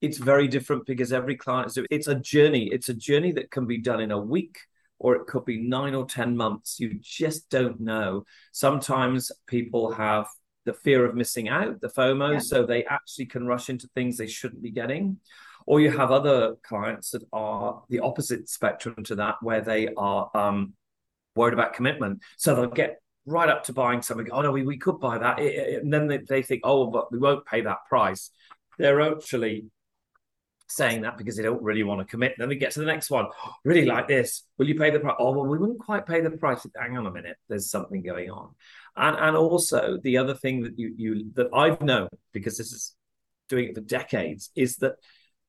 it's 0.00 0.18
very 0.18 0.48
different 0.48 0.84
because 0.84 1.12
every 1.12 1.36
client 1.36 1.68
is 1.68 1.78
it's 1.90 2.08
a 2.08 2.14
journey. 2.14 2.68
It's 2.72 2.88
a 2.88 2.94
journey 2.94 3.32
that 3.32 3.50
can 3.50 3.66
be 3.66 3.78
done 3.78 4.00
in 4.00 4.10
a 4.10 4.18
week 4.18 4.58
or 4.98 5.14
it 5.14 5.26
could 5.26 5.44
be 5.44 5.58
nine 5.58 5.94
or 5.94 6.06
ten 6.06 6.36
months. 6.36 6.80
You 6.80 6.98
just 7.00 7.48
don't 7.50 7.80
know. 7.80 8.24
Sometimes 8.52 9.30
people 9.46 9.92
have 9.92 10.26
the 10.64 10.74
fear 10.74 11.04
of 11.04 11.14
missing 11.14 11.48
out 11.48 11.80
the 11.80 11.88
fomo 11.88 12.34
yeah. 12.34 12.38
so 12.40 12.66
they 12.66 12.84
actually 12.84 13.26
can 13.26 13.46
rush 13.46 13.70
into 13.70 13.88
things 13.94 14.16
they 14.16 14.26
shouldn't 14.26 14.62
be 14.62 14.72
getting 14.72 15.18
or 15.66 15.80
you 15.80 15.90
have 15.90 16.10
other 16.10 16.54
clients 16.62 17.10
that 17.10 17.22
are 17.32 17.82
the 17.88 18.00
opposite 18.00 18.48
spectrum 18.48 19.02
to 19.04 19.16
that 19.16 19.36
where 19.42 19.60
they 19.60 19.88
are 19.96 20.30
um, 20.34 20.72
worried 21.34 21.54
about 21.54 21.74
commitment. 21.74 22.22
So 22.38 22.54
they'll 22.54 22.66
get 22.66 23.00
right 23.26 23.48
up 23.48 23.64
to 23.64 23.72
buying 23.72 24.00
something. 24.00 24.28
Oh 24.30 24.42
no, 24.42 24.52
we, 24.52 24.62
we 24.62 24.78
could 24.78 25.00
buy 25.00 25.18
that, 25.18 25.40
and 25.40 25.92
then 25.92 26.06
they, 26.06 26.18
they 26.18 26.42
think, 26.42 26.62
oh, 26.64 26.86
but 26.86 27.12
we 27.12 27.18
won't 27.18 27.44
pay 27.44 27.62
that 27.62 27.78
price. 27.88 28.30
They're 28.78 29.00
actually 29.00 29.66
saying 30.68 31.02
that 31.02 31.16
because 31.16 31.36
they 31.36 31.42
don't 31.42 31.62
really 31.62 31.82
want 31.82 32.00
to 32.00 32.04
commit. 32.04 32.34
Then 32.38 32.48
we 32.48 32.56
get 32.56 32.72
to 32.72 32.80
the 32.80 32.86
next 32.86 33.10
one. 33.10 33.26
really 33.64 33.84
like 33.84 34.08
this. 34.08 34.42
Will 34.58 34.68
you 34.68 34.76
pay 34.76 34.90
the 34.90 35.00
price? 35.00 35.16
Oh, 35.18 35.32
well, 35.32 35.46
we 35.46 35.58
wouldn't 35.58 35.80
quite 35.80 36.06
pay 36.06 36.20
the 36.20 36.30
price. 36.30 36.66
Hang 36.76 36.96
on 36.96 37.06
a 37.06 37.10
minute. 37.10 37.36
There's 37.48 37.70
something 37.70 38.02
going 38.02 38.30
on. 38.30 38.54
And 38.96 39.16
and 39.16 39.36
also 39.36 39.98
the 40.02 40.18
other 40.18 40.34
thing 40.34 40.62
that 40.62 40.78
you 40.78 40.94
you 40.96 41.30
that 41.34 41.48
I've 41.52 41.82
known 41.82 42.08
because 42.32 42.56
this 42.56 42.72
is 42.72 42.94
doing 43.48 43.68
it 43.68 43.74
for 43.74 43.80
decades 43.80 44.50
is 44.56 44.76
that 44.76 44.94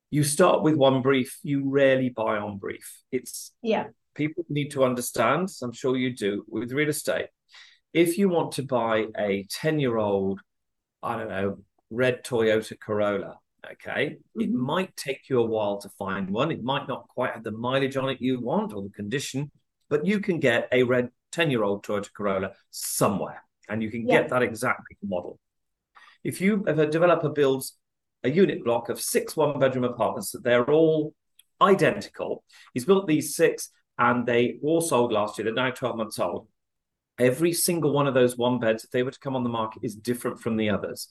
you 0.10 0.24
start 0.24 0.64
with 0.64 0.76
one 0.76 1.02
brief, 1.02 1.38
you 1.44 1.70
rarely 1.70 2.10
buy 2.10 2.38
on 2.38 2.58
brief. 2.58 3.02
It's 3.12 3.52
yeah. 3.62 3.88
People 4.16 4.46
need 4.50 4.72
to 4.72 4.84
understand, 4.84 5.50
I'm 5.62 5.74
sure 5.74 5.96
you 5.96 6.16
do, 6.16 6.44
with 6.48 6.72
real 6.72 6.90
estate. 6.90 7.28
If 7.94 8.18
you 8.18 8.30
want 8.30 8.54
to 8.54 8.64
buy 8.64 9.06
a 9.18 9.46
10-year-old, 9.46 10.42
I 11.04 11.18
don't 11.18 11.30
know, 11.30 11.60
red 11.92 12.24
Toyota 12.24 12.80
Corolla, 12.80 13.38
okay, 13.72 14.18
mm-hmm. 14.18 14.42
it 14.42 14.52
might 14.52 14.96
take 14.96 15.30
you 15.30 15.40
a 15.40 15.46
while 15.46 15.78
to 15.82 15.90
find 15.90 16.32
one. 16.32 16.52
It 16.52 16.64
might 16.64 16.88
not 16.88 17.08
quite 17.10 17.34
have 17.34 17.44
the 17.44 17.52
mileage 17.52 17.96
on 17.96 18.10
it 18.10 18.20
you 18.20 18.40
want 18.40 18.74
or 18.74 18.82
the 18.82 18.90
condition, 18.90 19.52
but 19.88 20.06
you 20.06 20.20
can 20.20 20.40
get 20.40 20.68
a 20.72 20.82
red 20.82 21.10
10-year-old 21.34 21.86
Toyota 21.86 22.12
Corolla 22.12 22.54
somewhere 22.72 23.44
and 23.70 23.84
you 23.84 23.92
can 23.92 24.08
yeah. 24.08 24.22
get 24.22 24.30
that 24.30 24.42
exact 24.42 24.82
model. 25.04 25.40
If 26.24 26.42
you 26.42 26.64
if 26.68 26.78
a 26.78 26.88
developer 26.88 27.30
builds 27.30 27.78
a 28.28 28.32
unit 28.32 28.64
block 28.64 28.90
of 28.90 29.02
six 29.02 29.36
one 29.36 29.60
bedroom 29.60 29.86
apartments 29.86 30.32
that 30.32 30.44
they're 30.44 30.70
all 30.70 31.14
identical. 31.62 32.44
He's 32.74 32.86
built 32.86 33.08
these 33.08 33.36
six 33.36 33.70
and 33.98 34.26
they 34.26 34.60
all 34.62 34.82
sold 34.82 35.12
last 35.12 35.38
year. 35.38 35.46
They're 35.46 35.54
now 35.54 35.72
12 35.72 35.98
months 35.98 36.20
old. 36.20 36.48
Every 37.20 37.54
single 37.54 37.94
one 37.94 38.06
of 38.06 38.14
those 38.14 38.38
one 38.38 38.60
beds, 38.60 38.84
if 38.84 38.92
they 38.92 39.02
were 39.02 39.12
to 39.12 39.20
come 39.20 39.36
on 39.36 39.44
the 39.44 39.50
market, 39.50 39.84
is 39.84 39.96
different 39.96 40.40
from 40.40 40.56
the 40.56 40.70
others. 40.70 41.08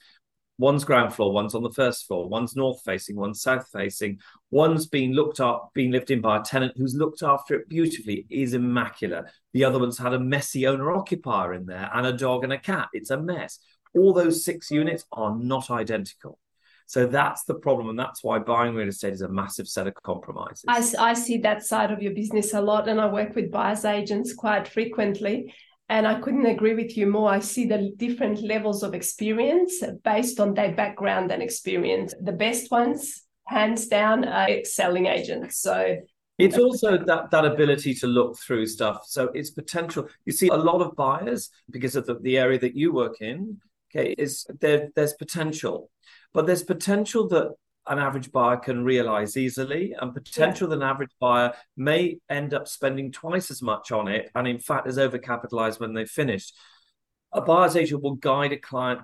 One's 0.58 0.84
ground 0.84 1.12
floor, 1.12 1.32
one's 1.32 1.54
on 1.54 1.62
the 1.62 1.72
first 1.72 2.06
floor, 2.06 2.28
one's 2.28 2.56
north 2.56 2.80
facing, 2.82 3.16
one's 3.16 3.42
south 3.42 3.68
facing, 3.72 4.18
one's 4.50 4.86
been 4.86 5.12
looked 5.12 5.40
up, 5.40 5.70
being 5.74 5.90
lived 5.90 6.10
in 6.10 6.22
by 6.22 6.38
a 6.38 6.42
tenant 6.42 6.72
who's 6.76 6.94
looked 6.94 7.22
after 7.22 7.54
it 7.54 7.68
beautifully, 7.68 8.24
it 8.30 8.34
is 8.34 8.54
immaculate. 8.54 9.26
The 9.52 9.64
other 9.64 9.78
one's 9.78 9.98
had 9.98 10.14
a 10.14 10.20
messy 10.20 10.66
owner 10.66 10.92
occupier 10.92 11.52
in 11.52 11.66
there 11.66 11.90
and 11.92 12.06
a 12.06 12.12
dog 12.12 12.44
and 12.44 12.54
a 12.54 12.58
cat. 12.58 12.88
It's 12.94 13.10
a 13.10 13.20
mess. 13.20 13.58
All 13.94 14.14
those 14.14 14.44
six 14.44 14.70
units 14.70 15.04
are 15.12 15.36
not 15.36 15.70
identical. 15.70 16.38
So 16.86 17.06
that's 17.06 17.44
the 17.44 17.54
problem. 17.54 17.88
And 17.88 17.98
that's 17.98 18.22
why 18.22 18.38
buying 18.38 18.74
real 18.74 18.88
estate 18.88 19.12
is 19.12 19.22
a 19.22 19.28
massive 19.28 19.68
set 19.68 19.88
of 19.88 19.94
compromises. 20.04 20.64
I, 20.68 21.10
I 21.10 21.14
see 21.14 21.38
that 21.38 21.64
side 21.64 21.90
of 21.90 22.00
your 22.00 22.14
business 22.14 22.54
a 22.54 22.60
lot. 22.60 22.88
And 22.88 23.00
I 23.00 23.06
work 23.06 23.34
with 23.34 23.50
buyer's 23.50 23.84
agents 23.84 24.32
quite 24.32 24.68
frequently. 24.68 25.52
And 25.88 26.06
I 26.06 26.20
couldn't 26.20 26.46
agree 26.46 26.74
with 26.74 26.96
you 26.96 27.06
more. 27.06 27.30
I 27.30 27.40
see 27.40 27.66
the 27.66 27.92
different 27.96 28.42
levels 28.42 28.82
of 28.82 28.94
experience 28.94 29.82
based 30.04 30.40
on 30.40 30.54
their 30.54 30.74
background 30.74 31.30
and 31.30 31.42
experience. 31.42 32.14
The 32.20 32.32
best 32.32 32.70
ones, 32.70 33.22
hands 33.44 33.86
down, 33.86 34.24
are 34.24 34.64
selling 34.64 35.06
agents. 35.06 35.60
So 35.60 35.98
it's 36.38 36.58
also 36.58 36.98
that 37.04 37.30
that 37.30 37.44
ability 37.44 37.94
to 37.94 38.06
look 38.06 38.36
through 38.38 38.66
stuff. 38.66 39.04
So 39.06 39.30
it's 39.32 39.50
potential. 39.50 40.08
You 40.24 40.32
see 40.32 40.48
a 40.48 40.56
lot 40.56 40.82
of 40.82 40.94
buyers 40.96 41.50
because 41.70 41.96
of 41.96 42.06
the, 42.06 42.18
the 42.20 42.36
area 42.36 42.58
that 42.58 42.76
you 42.76 42.92
work 42.92 43.20
in. 43.20 43.58
Okay, 43.94 44.14
is 44.18 44.44
there? 44.60 44.88
There's 44.96 45.14
potential 45.14 45.90
but 46.36 46.44
there's 46.44 46.62
potential 46.62 47.26
that 47.28 47.54
an 47.86 47.98
average 47.98 48.30
buyer 48.30 48.58
can 48.58 48.84
realize 48.84 49.38
easily, 49.38 49.94
and 49.98 50.12
potential 50.12 50.68
yeah. 50.68 50.76
that 50.76 50.82
an 50.82 50.88
average 50.90 51.12
buyer 51.18 51.54
may 51.78 52.18
end 52.28 52.52
up 52.52 52.68
spending 52.68 53.10
twice 53.10 53.50
as 53.50 53.62
much 53.62 53.90
on 53.90 54.06
it, 54.06 54.30
and 54.34 54.46
in 54.46 54.58
fact 54.58 54.86
is 54.86 54.98
overcapitalized 54.98 55.80
when 55.80 55.94
they've 55.94 56.10
finished. 56.10 56.54
A 57.32 57.40
buyer's 57.40 57.74
agent 57.74 58.02
will 58.02 58.16
guide 58.16 58.52
a 58.52 58.58
client 58.58 59.00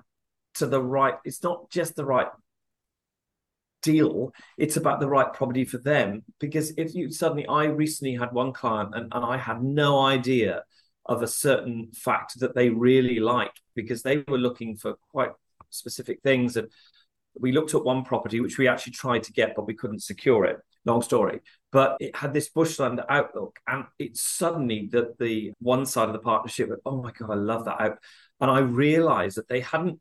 to 0.55 0.67
the 0.67 0.79
right. 0.79 1.15
It's 1.25 1.41
not 1.41 1.71
just 1.71 1.95
the 1.95 2.05
right 2.05 2.27
deal 3.81 4.31
it's 4.57 4.77
about 4.77 5.01
the 5.01 5.09
right 5.09 5.33
property 5.33 5.65
for 5.65 5.77
them 5.77 6.23
because 6.39 6.71
if 6.77 6.95
you 6.95 7.11
suddenly 7.11 7.45
i 7.47 7.65
recently 7.65 8.15
had 8.15 8.31
one 8.31 8.53
client 8.53 8.91
and, 8.95 9.11
and 9.11 9.25
i 9.25 9.35
had 9.35 9.61
no 9.61 9.99
idea 9.99 10.63
of 11.05 11.21
a 11.21 11.27
certain 11.27 11.89
fact 11.93 12.39
that 12.39 12.55
they 12.55 12.69
really 12.69 13.19
liked 13.19 13.59
because 13.75 14.01
they 14.01 14.23
were 14.29 14.37
looking 14.37 14.77
for 14.77 14.95
quite 15.11 15.31
specific 15.69 16.21
things 16.23 16.55
and 16.55 16.69
we 17.39 17.51
looked 17.51 17.73
at 17.73 17.83
one 17.83 18.03
property 18.03 18.39
which 18.39 18.57
we 18.57 18.67
actually 18.67 18.93
tried 18.93 19.23
to 19.23 19.33
get, 19.33 19.55
but 19.55 19.67
we 19.67 19.73
couldn't 19.73 20.03
secure 20.03 20.45
it. 20.45 20.57
Long 20.85 21.01
story, 21.01 21.39
but 21.71 21.95
it 22.01 22.13
had 22.13 22.33
this 22.33 22.49
bushland 22.49 23.01
outlook, 23.07 23.57
and 23.67 23.85
it 23.99 24.17
suddenly 24.17 24.89
that 24.91 25.17
the 25.17 25.53
one 25.59 25.85
side 25.85 26.09
of 26.09 26.13
the 26.13 26.19
partnership, 26.19 26.69
oh 26.85 27.01
my 27.01 27.11
god, 27.11 27.31
I 27.31 27.35
love 27.35 27.63
that 27.65 27.79
out, 27.79 27.99
and 28.41 28.51
I 28.51 28.59
realised 28.59 29.37
that 29.37 29.47
they 29.47 29.61
hadn't 29.61 29.99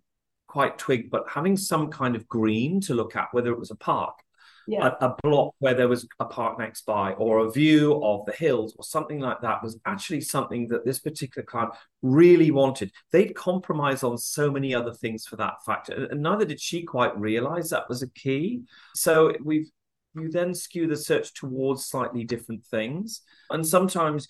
quite 0.49 0.79
twigged, 0.79 1.11
but 1.11 1.29
having 1.29 1.57
some 1.57 1.89
kind 1.89 2.17
of 2.17 2.27
green 2.27 2.81
to 2.81 2.95
look 2.95 3.15
at, 3.15 3.29
whether 3.31 3.53
it 3.53 3.59
was 3.61 3.71
a 3.71 3.77
park 3.77 4.17
yeah. 4.67 4.95
a, 5.01 5.07
a, 5.07 5.17
block 5.23 5.55
where 5.59 5.75
there 5.75 5.89
was 5.89 6.07
a 6.21 6.25
park 6.25 6.59
next 6.59 6.87
by 6.87 7.13
or 7.13 7.39
a 7.39 7.51
view 7.51 8.03
of 8.03 8.25
the 8.27 8.33
hills 8.33 8.75
or 8.77 8.85
something 8.85 9.21
like 9.21 9.41
that 9.41 9.63
was 9.63 9.79
actually 9.87 10.21
something 10.21 10.69
that 10.69 10.85
this 10.85 10.99
particular 10.99 11.45
client 11.45 11.73
really 12.03 12.51
wanted. 12.51 12.91
They'd 13.11 13.35
compromise 13.35 14.03
on 14.03 14.19
so 14.19 14.51
many 14.51 14.75
other 14.75 14.93
things 14.93 15.27
for 15.27 15.37
that 15.37 15.65
factor, 15.65 16.07
and 16.11 16.23
neither 16.23 16.45
did 16.45 16.61
she 16.61 16.83
quite 16.83 17.17
realize 17.19 17.71
that 17.71 17.89
was 17.89 18.03
a 18.03 18.11
key. 18.11 18.63
So 18.95 19.35
we've 19.43 19.71
you 20.15 20.31
then 20.31 20.55
skew 20.55 20.87
the 20.87 20.97
search 20.97 21.33
towards 21.33 21.87
slightly 21.87 22.25
different 22.25 22.65
things, 22.67 23.23
and 23.51 23.67
sometimes 23.67 24.29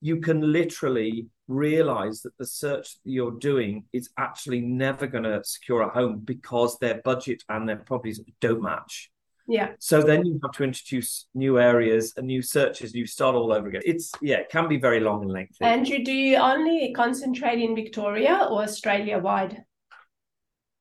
you 0.00 0.20
can 0.20 0.52
literally 0.52 1.26
realize 1.48 2.22
that 2.22 2.36
the 2.38 2.46
search 2.46 2.94
that 2.94 3.10
you're 3.10 3.38
doing 3.38 3.84
is 3.92 4.10
actually 4.18 4.60
never 4.60 5.06
going 5.06 5.24
to 5.24 5.42
secure 5.44 5.82
a 5.82 5.88
home 5.88 6.20
because 6.24 6.78
their 6.78 7.00
budget 7.04 7.42
and 7.48 7.68
their 7.68 7.76
properties 7.76 8.20
don't 8.40 8.62
match. 8.62 9.10
Yeah. 9.48 9.70
So 9.78 10.02
then 10.02 10.26
you 10.26 10.40
have 10.42 10.52
to 10.52 10.64
introduce 10.64 11.26
new 11.34 11.58
areas 11.58 12.14
and 12.16 12.26
new 12.26 12.42
searches. 12.42 12.94
You 12.94 13.06
start 13.06 13.36
all 13.36 13.52
over 13.52 13.68
again. 13.68 13.82
It's 13.84 14.10
yeah, 14.20 14.38
it 14.38 14.48
can 14.48 14.68
be 14.68 14.76
very 14.76 15.00
long 15.00 15.22
and 15.22 15.30
lengthy. 15.30 15.64
Andrew, 15.64 16.02
do 16.02 16.12
you 16.12 16.36
only 16.36 16.92
concentrate 16.92 17.60
in 17.60 17.74
Victoria 17.74 18.48
or 18.50 18.62
Australia 18.62 19.18
wide? 19.18 19.62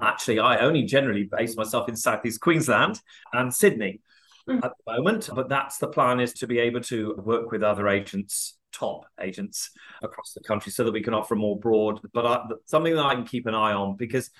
Actually, 0.01 0.39
I 0.39 0.59
only 0.59 0.83
generally 0.83 1.23
base 1.23 1.55
myself 1.55 1.87
in 1.87 1.95
Southeast 1.95 2.41
Queensland 2.41 2.99
and 3.33 3.53
Sydney 3.53 4.01
mm. 4.49 4.63
at 4.63 4.71
the 4.85 4.93
moment. 4.93 5.29
But 5.33 5.47
that's 5.47 5.77
the 5.77 5.87
plan 5.87 6.19
is 6.19 6.33
to 6.33 6.47
be 6.47 6.59
able 6.59 6.81
to 6.81 7.15
work 7.23 7.51
with 7.51 7.63
other 7.63 7.87
agents, 7.87 8.57
top 8.73 9.05
agents 9.21 9.69
across 10.01 10.33
the 10.33 10.41
country, 10.41 10.71
so 10.71 10.83
that 10.83 10.91
we 10.91 11.03
can 11.03 11.13
offer 11.13 11.35
a 11.35 11.37
more 11.37 11.59
broad. 11.59 11.99
But 12.13 12.25
I, 12.25 12.43
something 12.65 12.95
that 12.95 13.05
I 13.05 13.15
can 13.15 13.25
keep 13.25 13.45
an 13.45 13.55
eye 13.55 13.73
on 13.73 13.95
because 13.95 14.31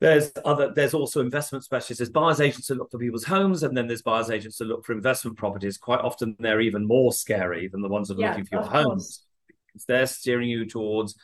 there's 0.00 0.32
other 0.44 0.72
there's 0.74 0.94
also 0.94 1.20
investment 1.20 1.62
specialists. 1.62 1.98
There's 1.98 2.10
buyers 2.10 2.40
agents 2.40 2.68
that 2.68 2.78
look 2.78 2.90
for 2.90 2.98
people's 2.98 3.24
homes 3.24 3.62
and 3.62 3.76
then 3.76 3.86
there's 3.86 4.02
buyers 4.02 4.30
agents 4.30 4.56
that 4.58 4.64
look 4.64 4.84
for 4.84 4.92
investment 4.92 5.36
properties. 5.36 5.76
Quite 5.76 6.00
often 6.00 6.36
they're 6.38 6.62
even 6.62 6.86
more 6.86 7.12
scary 7.12 7.68
than 7.68 7.82
the 7.82 7.88
ones 7.88 8.08
that 8.08 8.16
are 8.16 8.20
yeah, 8.20 8.30
looking 8.30 8.46
for 8.46 8.56
your 8.56 8.64
homes 8.64 9.24
because 9.66 9.84
they're 9.84 10.06
steering 10.06 10.48
you 10.48 10.64
towards 10.64 11.16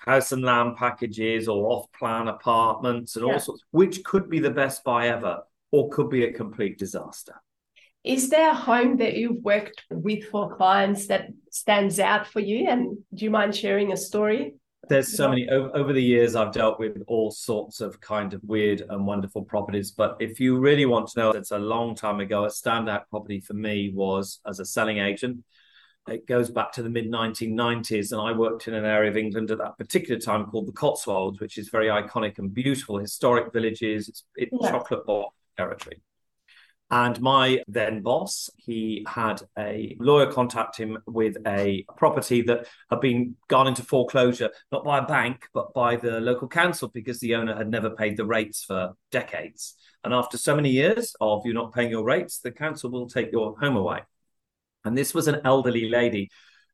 house 0.00 0.32
and 0.32 0.42
land 0.42 0.76
packages 0.76 1.48
or 1.48 1.70
off-plan 1.70 2.28
apartments 2.28 3.16
and 3.16 3.26
yeah. 3.26 3.34
all 3.34 3.38
sorts 3.38 3.64
which 3.70 4.02
could 4.04 4.30
be 4.30 4.38
the 4.38 4.50
best 4.50 4.82
buy 4.84 5.08
ever 5.08 5.40
or 5.72 5.88
could 5.90 6.10
be 6.10 6.24
a 6.24 6.32
complete 6.32 6.78
disaster. 6.78 7.34
Is 8.02 8.30
there 8.30 8.50
a 8.50 8.54
home 8.54 8.96
that 8.98 9.14
you've 9.14 9.42
worked 9.42 9.82
with 9.90 10.24
for 10.24 10.56
clients 10.56 11.08
that 11.08 11.28
stands 11.50 11.98
out 11.98 12.26
for 12.26 12.40
you? 12.40 12.66
And 12.66 12.98
do 13.14 13.24
you 13.24 13.30
mind 13.30 13.54
sharing 13.54 13.92
a 13.92 13.96
story 13.96 14.54
there's 14.90 15.16
so 15.16 15.28
many 15.28 15.48
over, 15.48 15.74
over 15.74 15.92
the 15.92 16.02
years 16.02 16.34
I've 16.34 16.52
dealt 16.52 16.80
with 16.80 17.00
all 17.06 17.30
sorts 17.30 17.80
of 17.80 18.00
kind 18.00 18.34
of 18.34 18.42
weird 18.42 18.82
and 18.90 19.06
wonderful 19.06 19.42
properties. 19.42 19.92
But 19.92 20.16
if 20.18 20.40
you 20.40 20.58
really 20.58 20.84
want 20.84 21.08
to 21.10 21.18
know, 21.18 21.30
it's 21.30 21.52
a 21.52 21.58
long 21.58 21.94
time 21.94 22.18
ago. 22.18 22.44
A 22.44 22.48
standout 22.48 23.02
property 23.08 23.40
for 23.40 23.54
me 23.54 23.92
was 23.94 24.40
as 24.46 24.58
a 24.58 24.64
selling 24.64 24.98
agent. 24.98 25.44
It 26.08 26.26
goes 26.26 26.50
back 26.50 26.72
to 26.72 26.82
the 26.82 26.90
mid 26.90 27.08
1990s, 27.08 28.10
and 28.10 28.20
I 28.20 28.32
worked 28.36 28.66
in 28.66 28.74
an 28.74 28.84
area 28.84 29.10
of 29.10 29.16
England 29.16 29.52
at 29.52 29.58
that 29.58 29.78
particular 29.78 30.20
time 30.20 30.46
called 30.46 30.66
the 30.66 30.72
Cotswolds, 30.72 31.40
which 31.40 31.56
is 31.56 31.68
very 31.68 31.86
iconic 31.86 32.38
and 32.38 32.52
beautiful, 32.52 32.98
historic 32.98 33.52
villages. 33.52 34.08
It's, 34.08 34.24
it's 34.34 34.52
yeah. 34.60 34.70
chocolate 34.72 35.06
bar 35.06 35.26
territory. 35.56 36.02
And 36.92 37.20
my 37.20 37.62
then 37.68 38.02
boss, 38.02 38.50
he 38.56 39.06
had 39.08 39.42
a 39.56 39.96
lawyer 40.00 40.32
contact 40.32 40.76
him 40.76 40.98
with 41.06 41.36
a 41.46 41.84
property 41.96 42.42
that 42.42 42.66
had 42.90 43.00
been 43.00 43.36
gone 43.46 43.68
into 43.68 43.84
foreclosure, 43.84 44.50
not 44.72 44.82
by 44.82 44.98
a 44.98 45.06
bank, 45.06 45.46
but 45.54 45.72
by 45.72 45.94
the 45.94 46.20
local 46.20 46.48
council 46.48 46.88
because 46.88 47.20
the 47.20 47.36
owner 47.36 47.54
had 47.54 47.70
never 47.70 47.90
paid 47.90 48.16
the 48.16 48.26
rates 48.26 48.64
for 48.64 48.94
decades. 49.12 49.76
And 50.02 50.12
after 50.12 50.36
so 50.36 50.56
many 50.56 50.70
years 50.70 51.14
of 51.20 51.46
you 51.46 51.54
not 51.54 51.72
paying 51.72 51.90
your 51.90 52.02
rates, 52.02 52.40
the 52.40 52.50
council 52.50 52.90
will 52.90 53.08
take 53.08 53.30
your 53.30 53.56
home 53.60 53.76
away. 53.76 54.00
And 54.84 54.98
this 54.98 55.14
was 55.14 55.28
an 55.28 55.42
elderly 55.44 55.88
lady 55.88 56.28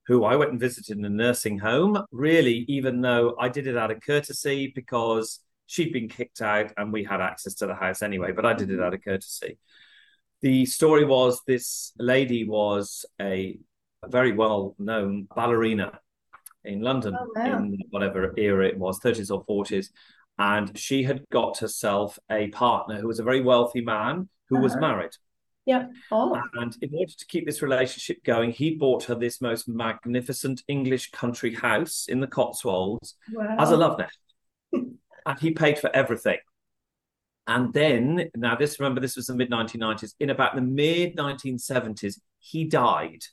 who 0.07 0.25
I 0.25 0.37
went 0.37 0.53
and 0.53 0.61
visited 0.61 0.97
in 0.97 1.05
a 1.05 1.11
nursing 1.11 1.59
home, 1.59 2.03
really, 2.11 2.65
even 2.69 3.03
though 3.03 3.35
I 3.39 3.51
did 3.51 3.67
it 3.67 3.77
out 3.77 3.91
of 3.91 4.01
courtesy 4.01 4.73
because 4.75 5.41
she'd 5.67 5.93
been 5.93 6.09
kicked 6.09 6.41
out 6.41 6.73
and 6.79 6.91
we 6.91 7.05
had 7.05 7.21
access 7.21 7.55
to 7.57 7.67
the 7.67 7.75
house 7.75 8.01
anyway, 8.01 8.33
but 8.33 8.47
I 8.47 8.55
did 8.55 8.71
it 8.71 8.75
mm-hmm. 8.75 8.83
out 8.85 8.95
of 8.95 9.05
courtesy 9.05 9.59
the 10.43 10.67
story 10.67 11.05
was 11.05 11.41
this 11.47 11.93
lady 11.99 12.47
was 12.47 13.05
a, 13.21 13.59
a 14.03 14.09
very 14.09 14.33
well 14.33 14.75
known 14.79 15.27
ballerina 15.35 16.01
in 16.65 16.81
London 16.81 17.17
oh, 17.19 17.33
wow. 17.35 17.59
in 17.59 17.79
whatever 17.91 18.35
era 18.37 18.67
it 18.67 18.79
was, 18.79 19.01
30s 19.01 19.31
or 19.31 19.45
40s. 19.47 19.89
And 20.39 20.77
she 20.77 21.03
had 21.03 21.25
got 21.31 21.59
herself 21.59 22.19
a 22.31 22.49
partner 22.49 23.01
who 23.01 23.07
was 23.07 23.21
a 23.21 23.25
very 23.25 23.41
wealthy 23.41 23.81
man 23.81 24.29
who 24.49 24.57
uh-huh. 24.57 24.63
was 24.63 24.77
married. 24.77 25.13
Yeah. 25.65 25.87
Oh. 26.13 26.41
And 26.55 26.77
in 26.81 26.91
order 26.95 27.13
to 27.13 27.27
keep 27.27 27.47
this 27.47 27.63
relationship 27.63 28.23
going, 28.23 28.53
he 28.53 28.77
bought 28.77 29.05
her 29.05 29.15
this 29.15 29.41
most 29.41 29.69
magnificent 29.69 30.63
English 30.69 31.11
country 31.11 31.55
house 31.55 32.07
in 32.09 32.21
the 32.21 32.27
Cotswolds 32.29 33.17
Wow. 33.33 33.57
as 33.59 33.71
a 33.71 33.77
love 33.77 33.99
nest. 33.99 34.19
and 34.73 35.39
he 35.41 35.51
paid 35.51 35.79
for 35.79 35.91
everything. 35.95 36.39
And 37.47 37.73
then, 37.73 38.31
now 38.37 38.57
this, 38.57 38.81
remember, 38.81 39.01
this 39.01 39.17
was 39.17 39.27
the 39.27 39.35
mid 39.35 39.51
1990s. 39.51 40.15
In 40.19 40.31
about 40.31 40.57
the 40.57 40.63
mid 40.63 41.17
1970s, 41.17 42.19
he 42.39 42.65
died. 42.65 43.25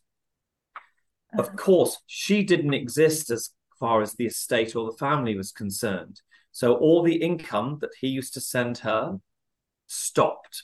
Uh-huh. 1.34 1.41
Of 1.41 1.55
course, 1.55 2.00
she 2.05 2.43
didn't 2.43 2.74
exist 2.74 3.32
as 3.32 3.51
far 3.79 4.01
as 4.01 4.13
the 4.13 4.27
estate 4.27 4.75
or 4.75 4.86
the 4.86 4.98
family 4.98 5.36
was 5.36 5.51
concerned. 5.51 6.22
So 6.51 6.75
all 6.75 7.01
the 7.01 7.15
income 7.15 7.79
that 7.82 7.89
he 8.00 8.08
used 8.08 8.34
to 8.36 8.41
send 8.41 8.77
her 8.79 9.17
stopped. 9.88 10.63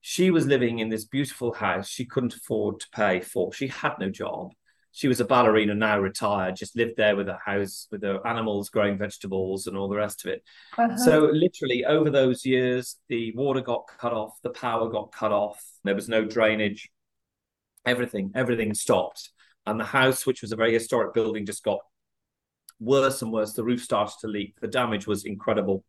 She 0.00 0.30
was 0.30 0.46
living 0.46 0.78
in 0.78 0.88
this 0.88 1.04
beautiful 1.04 1.52
house 1.52 1.88
she 1.88 2.04
couldn't 2.04 2.34
afford 2.34 2.80
to 2.80 2.86
pay 2.90 3.20
for. 3.20 3.52
She 3.52 3.68
had 3.68 3.94
no 3.98 4.10
job. 4.10 4.52
She 4.94 5.08
was 5.08 5.20
a 5.20 5.24
ballerina, 5.24 5.74
now 5.74 5.98
retired, 5.98 6.56
just 6.56 6.76
lived 6.76 6.98
there 6.98 7.16
with 7.16 7.26
her 7.26 7.40
house, 7.42 7.88
with 7.90 8.02
her 8.02 8.24
animals, 8.26 8.68
growing 8.68 8.98
vegetables, 8.98 9.66
and 9.66 9.76
all 9.76 9.88
the 9.88 9.96
rest 9.96 10.24
of 10.24 10.32
it. 10.32 10.44
Uh-huh. 10.76 10.96
So 10.98 11.30
literally 11.32 11.84
over 11.86 12.10
those 12.10 12.44
years, 12.44 12.96
the 13.08 13.32
water 13.34 13.62
got 13.62 13.86
cut 13.98 14.12
off, 14.12 14.38
the 14.42 14.50
power 14.50 14.90
got 14.90 15.10
cut 15.10 15.32
off, 15.32 15.64
there 15.82 15.94
was 15.94 16.10
no 16.10 16.26
drainage, 16.26 16.90
everything, 17.86 18.32
everything 18.34 18.74
stopped. 18.74 19.30
And 19.64 19.80
the 19.80 19.84
house, 19.84 20.26
which 20.26 20.42
was 20.42 20.52
a 20.52 20.56
very 20.56 20.74
historic 20.74 21.14
building, 21.14 21.46
just 21.46 21.64
got 21.64 21.78
worse 22.78 23.22
and 23.22 23.32
worse. 23.32 23.54
The 23.54 23.64
roof 23.64 23.82
started 23.82 24.16
to 24.20 24.26
leak. 24.26 24.60
The 24.60 24.68
damage 24.68 25.06
was 25.06 25.24
incredible. 25.24 25.84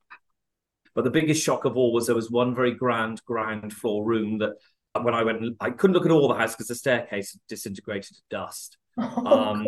But 0.96 1.04
the 1.04 1.10
biggest 1.10 1.44
shock 1.44 1.66
of 1.66 1.76
all 1.76 1.92
was 1.92 2.06
there 2.06 2.16
was 2.16 2.30
one 2.30 2.54
very 2.54 2.74
grand 2.74 3.24
ground 3.26 3.74
floor 3.74 4.06
room 4.06 4.38
that 4.38 4.54
when 5.02 5.16
I 5.16 5.24
went, 5.24 5.56
I 5.60 5.72
couldn't 5.72 5.96
look 5.96 6.06
at 6.06 6.12
all 6.12 6.28
the 6.28 6.36
house 6.36 6.54
because 6.54 6.68
the 6.68 6.76
staircase 6.76 7.38
disintegrated 7.50 8.16
to 8.16 8.22
dust. 8.30 8.78
Um, 8.98 9.66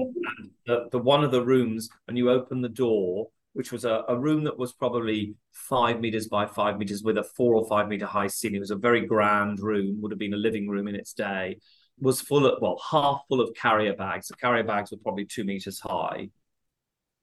the, 0.68 0.88
the 0.92 1.00
one 1.00 1.24
of 1.24 1.32
the 1.32 1.44
rooms, 1.44 1.90
and 2.08 2.18
you 2.18 2.30
open 2.30 2.62
the 2.62 2.70
door, 2.70 3.30
which 3.54 3.72
was 3.72 3.86
a, 3.86 4.04
a 4.10 4.18
room 4.18 4.44
that 4.44 4.58
was 4.58 4.74
probably 4.74 5.36
five 5.52 6.00
meters 6.00 6.28
by 6.28 6.46
five 6.46 6.78
meters 6.78 7.04
with 7.04 7.18
a 7.18 7.24
four 7.24 7.56
or 7.56 7.68
five 7.68 7.88
meter 7.88 8.06
high 8.06 8.28
ceiling. 8.28 8.58
It 8.58 8.60
was 8.60 8.72
a 8.72 8.76
very 8.76 9.06
grand 9.06 9.60
room, 9.60 10.02
would 10.02 10.12
have 10.12 10.20
been 10.20 10.34
a 10.34 10.38
living 10.38 10.68
room 10.68 10.88
in 10.88 10.96
its 10.96 11.14
day, 11.14 11.60
was 12.00 12.22
full 12.22 12.46
of, 12.46 12.62
well, 12.62 12.82
half 12.92 13.22
full 13.30 13.42
of 13.42 13.54
carrier 13.56 13.96
bags. 13.96 14.28
The 14.28 14.36
carrier 14.36 14.64
bags 14.64 14.92
were 14.92 14.98
probably 14.98 15.26
two 15.26 15.44
meters 15.44 15.80
high. 15.80 16.30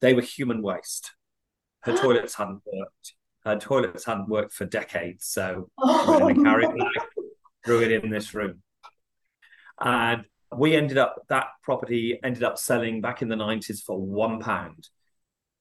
They 0.00 0.14
were 0.14 0.22
human 0.22 0.62
waste. 0.62 1.12
Her 1.82 1.96
toilets 1.96 2.34
hadn't 2.34 2.62
worked. 2.64 3.14
Her 3.44 3.58
toilets 3.58 4.04
hadn't 4.04 4.28
worked 4.28 4.54
for 4.54 4.64
decades. 4.64 5.26
So 5.26 5.68
went 5.78 6.38
in 6.38 6.40
a 6.40 6.44
carrier 6.44 6.68
bag, 6.68 7.06
threw 7.64 7.82
it 7.82 7.92
in 7.92 8.10
this 8.10 8.34
room. 8.34 8.62
And 9.80 10.24
we 10.56 10.76
ended 10.76 10.98
up 10.98 11.22
that 11.28 11.46
property 11.62 12.18
ended 12.22 12.42
up 12.42 12.58
selling 12.58 13.00
back 13.00 13.22
in 13.22 13.28
the 13.28 13.36
90s 13.36 13.82
for 13.82 13.98
one 13.98 14.40
pound 14.40 14.88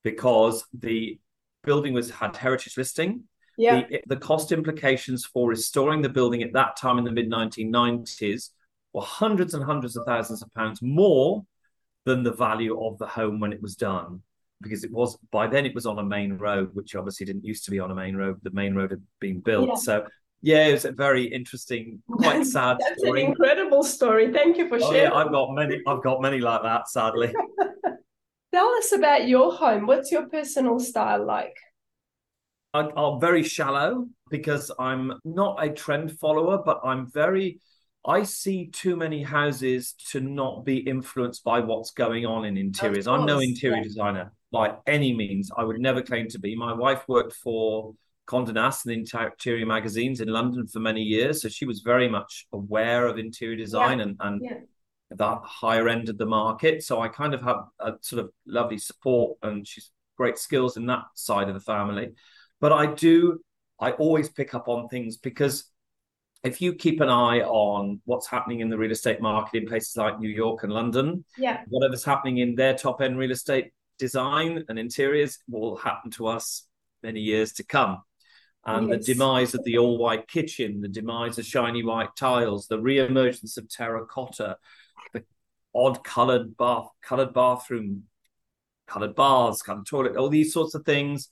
because 0.03 0.65
the 0.77 1.19
building 1.63 1.93
was 1.93 2.09
had 2.09 2.35
heritage 2.35 2.77
listing 2.77 3.23
yeah. 3.57 3.83
the, 3.89 4.01
the 4.07 4.17
cost 4.17 4.51
implications 4.51 5.25
for 5.25 5.49
restoring 5.49 6.01
the 6.01 6.09
building 6.09 6.41
at 6.41 6.53
that 6.53 6.75
time 6.77 6.97
in 6.97 7.03
the 7.03 7.11
mid 7.11 7.29
1990s 7.29 8.49
were 8.93 9.01
hundreds 9.01 9.53
and 9.53 9.63
hundreds 9.63 9.95
of 9.95 10.05
thousands 10.05 10.41
of 10.41 10.53
pounds 10.53 10.81
more 10.81 11.43
than 12.05 12.23
the 12.23 12.33
value 12.33 12.83
of 12.83 12.97
the 12.97 13.07
home 13.07 13.39
when 13.39 13.53
it 13.53 13.61
was 13.61 13.75
done 13.75 14.21
because 14.61 14.83
it 14.83 14.91
was 14.91 15.17
by 15.31 15.47
then 15.47 15.65
it 15.65 15.75
was 15.75 15.85
on 15.85 15.99
a 15.99 16.03
main 16.03 16.33
road 16.33 16.69
which 16.73 16.95
obviously 16.95 17.25
didn't 17.25 17.45
used 17.45 17.65
to 17.65 17.71
be 17.71 17.79
on 17.79 17.91
a 17.91 17.95
main 17.95 18.15
road 18.15 18.39
the 18.43 18.51
main 18.51 18.75
road 18.75 18.91
had 18.91 19.01
been 19.19 19.39
built 19.39 19.69
Yeah. 19.69 19.75
so 19.75 20.05
yeah 20.41 20.67
it 20.67 20.73
was 20.73 20.85
a 20.85 20.91
very 20.91 21.25
interesting 21.25 22.01
quite 22.09 22.45
sad 22.45 22.77
That's 22.79 22.99
story 23.01 23.23
an 23.23 23.29
incredible 23.29 23.83
story. 23.83 24.31
Thank 24.31 24.57
you 24.57 24.67
for 24.67 24.75
Oh, 24.77 24.91
sharing. 24.91 25.11
yeah, 25.11 25.13
I've 25.13 25.31
got 25.31 25.53
many. 25.53 25.79
I've 25.87 26.03
got 26.03 26.21
many 26.21 26.39
like 26.39 26.63
that. 26.63 26.89
Sadly, 26.89 27.33
Tell 28.53 28.67
us 28.75 28.91
about 28.91 29.27
your 29.27 29.53
home. 29.53 29.87
What's 29.87 30.11
your 30.11 30.27
personal 30.27 30.77
style 30.79 31.25
like? 31.25 31.55
I, 32.73 32.89
I'm 32.95 33.19
very 33.19 33.43
shallow 33.43 34.07
because 34.29 34.71
I'm 34.77 35.13
not 35.23 35.63
a 35.63 35.69
trend 35.69 36.17
follower, 36.19 36.61
but 36.65 36.81
I'm 36.83 37.09
very. 37.09 37.59
I 38.05 38.23
see 38.23 38.67
too 38.67 38.95
many 38.95 39.21
houses 39.21 39.93
to 40.09 40.19
not 40.19 40.65
be 40.65 40.77
influenced 40.77 41.43
by 41.43 41.59
what's 41.59 41.91
going 41.91 42.25
on 42.25 42.45
in 42.45 42.57
interiors. 42.57 43.07
I'm 43.07 43.25
no 43.25 43.39
interior 43.39 43.77
yeah. 43.77 43.83
designer 43.83 44.33
by 44.51 44.73
any 44.87 45.13
means. 45.13 45.51
I 45.55 45.63
would 45.63 45.79
never 45.79 46.01
claim 46.01 46.27
to 46.29 46.39
be. 46.39 46.55
My 46.55 46.73
wife 46.73 47.03
worked 47.07 47.33
for 47.33 47.93
Condé 48.31 48.53
Nast 48.53 48.85
and 48.85 48.95
interior 48.95 49.65
magazines 49.65 50.21
in 50.21 50.29
London 50.29 50.65
for 50.65 50.79
many 50.79 51.01
years, 51.01 51.41
so 51.41 51.49
she 51.49 51.65
was 51.65 51.81
very 51.81 52.07
much 52.07 52.47
aware 52.53 53.05
of 53.07 53.17
interior 53.19 53.57
design 53.57 53.99
and 53.99 54.15
and 54.21 54.41
Yeah. 54.41 54.59
the 55.09 55.35
higher 55.61 55.89
end 55.89 56.07
of 56.07 56.17
the 56.17 56.25
market. 56.25 56.81
So 56.83 57.01
I 57.01 57.09
kind 57.09 57.33
of 57.33 57.41
have 57.41 57.65
a 57.79 57.93
sort 57.99 58.23
of 58.23 58.31
lovely 58.45 58.77
support 58.77 59.37
and 59.43 59.67
she's 59.67 59.91
great 60.15 60.37
skills 60.37 60.77
in 60.77 60.85
that 60.85 61.03
side 61.15 61.49
of 61.49 61.55
the 61.55 61.59
family. 61.59 62.13
But 62.61 62.71
I 62.71 62.85
do, 62.85 63.41
I 63.79 63.91
always 63.91 64.29
pick 64.29 64.53
up 64.53 64.69
on 64.69 64.87
things 64.87 65.17
because 65.17 65.69
if 66.43 66.61
you 66.61 66.73
keep 66.73 67.01
an 67.01 67.09
eye 67.09 67.41
on 67.41 68.01
what's 68.05 68.27
happening 68.27 68.61
in 68.61 68.69
the 68.69 68.77
real 68.77 68.91
estate 68.91 69.19
market 69.21 69.61
in 69.63 69.67
places 69.67 69.97
like 69.97 70.19
New 70.19 70.29
York 70.29 70.63
and 70.63 70.71
London, 70.71 71.25
Yeah. 71.37 71.63
whatever's 71.67 72.05
happening 72.05 72.37
in 72.37 72.55
their 72.55 72.75
top 72.77 73.01
end 73.01 73.17
real 73.17 73.31
estate 73.31 73.73
design 73.99 74.63
and 74.69 74.79
interiors 74.79 75.39
will 75.49 75.75
happen 75.75 76.09
to 76.11 76.27
us 76.27 76.67
many 77.03 77.19
years 77.19 77.51
to 77.53 77.63
come. 77.63 78.01
And 78.65 78.89
Yes. 78.89 79.05
the 79.05 79.13
demise 79.13 79.55
of 79.55 79.63
the 79.63 79.77
all 79.79 79.97
white 79.97 80.27
kitchen, 80.27 80.81
the 80.81 80.87
demise 80.87 81.39
of 81.39 81.45
shiny 81.45 81.83
white 81.83 82.15
tiles, 82.15 82.67
the 82.67 82.79
re-emergence 82.79 83.57
of 83.57 83.67
terracotta, 83.67 84.57
the 85.13 85.23
odd 85.73 86.03
colored 86.03 86.55
bath, 86.57 86.89
colored 87.01 87.33
bathroom, 87.33 88.03
colored 88.87 89.15
bars, 89.15 89.61
colored 89.63 89.87
toilet, 89.87 90.15
all 90.15 90.29
these 90.29 90.53
sorts 90.53 90.75
of 90.75 90.85
things, 90.85 91.29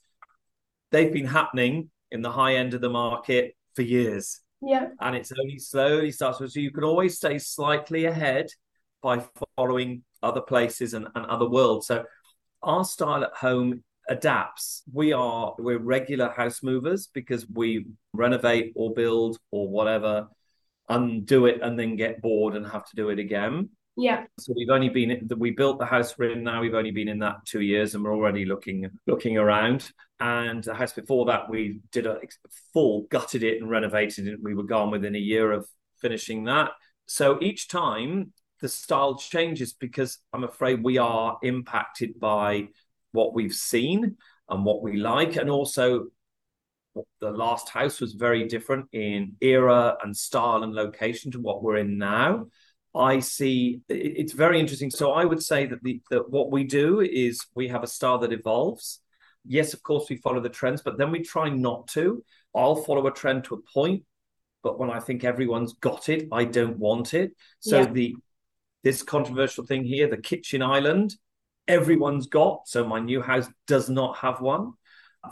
they've 0.92 1.14
been 1.14 1.28
happening 1.28 1.92
in 2.10 2.24
the 2.24 2.32
high 2.32 2.56
end 2.56 2.74
of 2.74 2.82
the 2.82 2.90
market 2.90 3.56
for 3.76 3.84
years 3.84 4.40
Yeah. 4.62 4.88
and 5.00 5.16
it's 5.16 5.32
only 5.32 5.60
slowly 5.60 6.12
starts. 6.12 6.40
So 6.40 6.60
you 6.60 6.72
can 6.72 6.84
always 6.84 7.18
stay 7.18 7.38
slightly 7.38 8.06
ahead 8.06 8.48
by 9.04 9.24
following 9.56 10.04
other 10.24 10.42
places 10.42 10.96
and, 10.96 11.08
and 11.14 11.26
other 11.28 11.48
worlds. 11.48 11.86
So 11.88 12.06
our 12.64 12.84
style 12.84 13.24
at 13.24 13.34
home 13.36 13.84
adapts. 14.10 14.84
We 14.92 15.14
are 15.14 15.56
we're 15.58 15.80
regular 15.80 16.30
house 16.30 16.62
movers 16.62 17.08
because 17.08 17.48
we 17.48 17.86
renovate 18.14 18.74
or 18.76 18.94
build 18.94 19.38
or 19.52 19.70
whatever, 19.70 20.28
undo 20.90 21.46
it 21.46 21.62
and 21.62 21.80
then 21.80 21.96
get 21.96 22.22
bored 22.22 22.56
and 22.56 22.66
have 22.68 22.86
to 22.90 22.96
do 22.96 23.10
it 23.10 23.20
again. 23.20 23.70
Yeah. 23.96 24.26
So 24.40 24.54
we've 24.56 24.70
only 24.70 24.90
been 24.90 25.30
we 25.38 25.52
built 25.52 25.78
the 25.78 25.86
house 25.86 26.18
we're 26.18 26.32
in 26.32 26.44
now. 26.44 26.62
We've 26.62 26.74
only 26.74 26.92
been 26.92 27.10
in 27.10 27.20
that 27.20 27.46
two 27.46 27.62
years, 27.62 27.96
and 27.96 28.04
we're 28.04 28.16
already 28.16 28.46
looking 28.46 28.90
looking 29.08 29.38
around. 29.38 29.92
And 30.20 30.64
the 30.64 30.74
house 30.74 30.94
before 30.94 31.26
that, 31.26 31.50
we 31.50 31.82
did 31.92 32.06
a 32.06 32.20
full 32.74 33.08
gutted 33.10 33.44
it 33.44 33.62
and 33.62 33.70
renovated 33.70 34.28
it. 34.28 34.40
We 34.42 34.56
were 34.56 34.64
gone 34.64 34.92
within 34.92 35.16
a 35.16 35.20
year 35.20 35.52
of 35.52 35.68
finishing 36.02 36.46
that. 36.46 36.72
So 37.06 37.40
each 37.42 37.68
time 37.68 38.34
the 38.62 38.70
style 38.70 39.16
changes 39.16 39.74
because 39.74 40.20
I'm 40.34 40.44
afraid 40.44 40.84
we 40.84 40.98
are 40.98 41.38
impacted 41.42 42.20
by 42.20 42.68
what 43.12 43.34
we've 43.34 43.54
seen 43.54 44.18
and 44.50 44.66
what 44.66 44.82
we 44.82 44.98
like, 44.98 45.36
and 45.36 45.50
also 45.50 46.08
the 47.22 47.32
last 47.32 47.70
house 47.70 48.02
was 48.02 48.14
very 48.14 48.48
different 48.48 48.88
in 48.92 49.36
era 49.42 49.96
and 50.04 50.16
style 50.16 50.64
and 50.64 50.74
location 50.74 51.32
to 51.32 51.40
what 51.40 51.62
we're 51.64 51.78
in 51.78 51.98
now. 51.98 52.48
I 52.96 53.20
see 53.20 53.82
it's 53.88 54.34
very 54.34 54.60
interesting. 54.60 54.90
So 54.90 55.12
I 55.12 55.24
would 55.24 55.44
say 55.44 55.68
that 55.68 55.84
the 55.84 56.02
that 56.10 56.30
what 56.30 56.52
we 56.52 56.64
do 56.64 57.02
is 57.02 57.46
we 57.56 57.68
have 57.68 57.84
a 57.84 57.88
style 57.88 58.18
that 58.20 58.34
evolves. 58.34 59.02
Yes, 59.46 59.74
of 59.74 59.84
course 59.84 60.10
we 60.10 60.18
follow 60.18 60.42
the 60.42 60.50
trends, 60.50 60.82
but 60.82 60.98
then 60.98 61.12
we 61.12 61.22
try 61.22 61.50
not 61.50 61.88
to. 61.90 62.24
I'll 62.56 62.76
follow 62.76 63.06
a 63.08 63.12
trend 63.12 63.44
to 63.46 63.56
a 63.56 63.62
point, 63.74 64.04
but 64.64 64.80
when 64.80 64.90
I 64.90 65.00
think 65.00 65.24
everyone's 65.24 65.74
got 65.74 66.10
it, 66.10 66.28
I 66.32 66.46
don't 66.46 66.78
want 66.80 67.14
it. 67.14 67.32
So 67.60 67.82
Yeah. 67.82 67.92
the 67.92 68.16
this 68.84 69.04
controversial 69.04 69.66
thing 69.66 69.84
here, 69.84 70.08
the 70.10 70.18
kitchen 70.18 70.62
island, 70.62 71.16
everyone's 71.70 72.28
got. 72.28 72.68
So 72.68 72.86
my 72.86 73.00
new 73.00 73.22
house 73.22 73.48
does 73.68 73.90
not 73.90 74.18
have 74.18 74.42
one. 74.42 74.74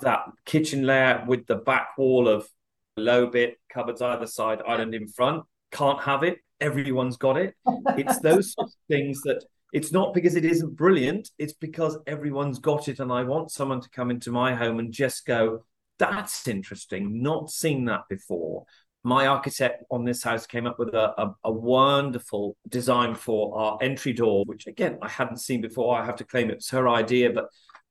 That 0.02 0.22
kitchen 0.46 0.86
layout 0.86 1.28
with 1.28 1.48
the 1.48 1.56
back 1.56 1.98
wall 1.98 2.30
of 2.30 2.48
low 2.96 3.28
bit, 3.28 3.58
cupboards 3.70 4.02
either 4.02 4.28
side, 4.28 4.62
island 4.66 4.96
in 4.96 5.08
front, 5.08 5.44
can't 5.72 6.00
have 6.02 6.24
it. 6.24 6.40
Everyone's 6.62 7.18
got 7.18 7.38
it. 7.38 7.56
It's 7.90 8.20
those 8.22 8.54
sorts 8.54 8.76
of 8.76 8.80
things 8.88 9.22
that 9.24 9.44
it's 9.74 9.92
not 9.92 10.14
because 10.14 10.36
it 10.36 10.46
isn't 10.46 10.76
brilliant, 10.76 11.30
it's 11.38 11.54
because 11.54 11.98
everyone's 12.08 12.60
got 12.60 12.88
it. 12.88 13.00
And 13.00 13.12
I 13.12 13.24
want 13.24 13.52
someone 13.52 13.82
to 13.82 13.90
come 13.90 14.12
into 14.12 14.32
my 14.32 14.56
home 14.56 14.80
and 14.80 14.94
just 14.94 15.26
go, 15.26 15.64
that's 16.00 16.48
interesting, 16.48 17.22
not 17.22 17.50
seen 17.50 17.86
that 17.86 18.04
before. 18.10 18.66
My 19.04 19.28
architect 19.28 19.84
on 19.90 20.04
this 20.04 20.24
house 20.24 20.46
came 20.46 20.68
up 20.68 20.80
with 20.80 20.94
a, 20.94 21.22
a, 21.22 21.36
a 21.46 21.52
wonderful 21.52 22.58
design 22.68 23.16
for 23.16 23.58
our 23.58 23.78
entry 23.82 24.12
door, 24.12 24.44
which 24.46 24.68
again 24.68 24.98
I 25.02 25.08
hadn't 25.08 25.38
seen 25.38 25.62
before. 25.62 25.98
I 25.98 26.06
have 26.06 26.18
to 26.18 26.26
claim 26.26 26.50
it 26.50 26.56
was 26.56 26.70
her 26.70 26.90
idea, 26.90 27.32
but 27.32 27.48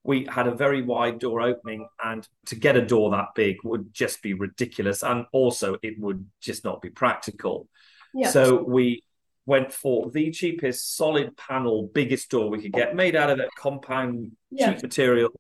we 0.06 0.24
had 0.30 0.46
a 0.46 0.54
very 0.54 0.82
wide 0.82 1.18
door 1.18 1.40
opening 1.42 1.86
and 2.04 2.26
to 2.46 2.54
get 2.54 2.76
a 2.76 2.84
door 2.84 3.10
that 3.10 3.28
big 3.34 3.56
would 3.64 3.92
just 3.92 4.22
be 4.22 4.34
ridiculous 4.34 5.02
and 5.02 5.26
also 5.32 5.76
it 5.82 5.98
would 5.98 6.24
just 6.40 6.64
not 6.64 6.80
be 6.80 6.88
practical 6.88 7.68
yeah. 8.14 8.30
so 8.30 8.62
we 8.62 9.02
went 9.46 9.72
for 9.72 10.10
the 10.10 10.30
cheapest 10.30 10.96
solid 10.96 11.36
panel 11.36 11.90
biggest 11.92 12.30
door 12.30 12.48
we 12.48 12.62
could 12.62 12.72
get 12.72 12.94
made 12.94 13.16
out 13.16 13.30
of 13.30 13.38
that 13.38 13.50
compound 13.58 14.30
yeah. 14.50 14.72
cheap 14.72 14.82
material 14.82 15.30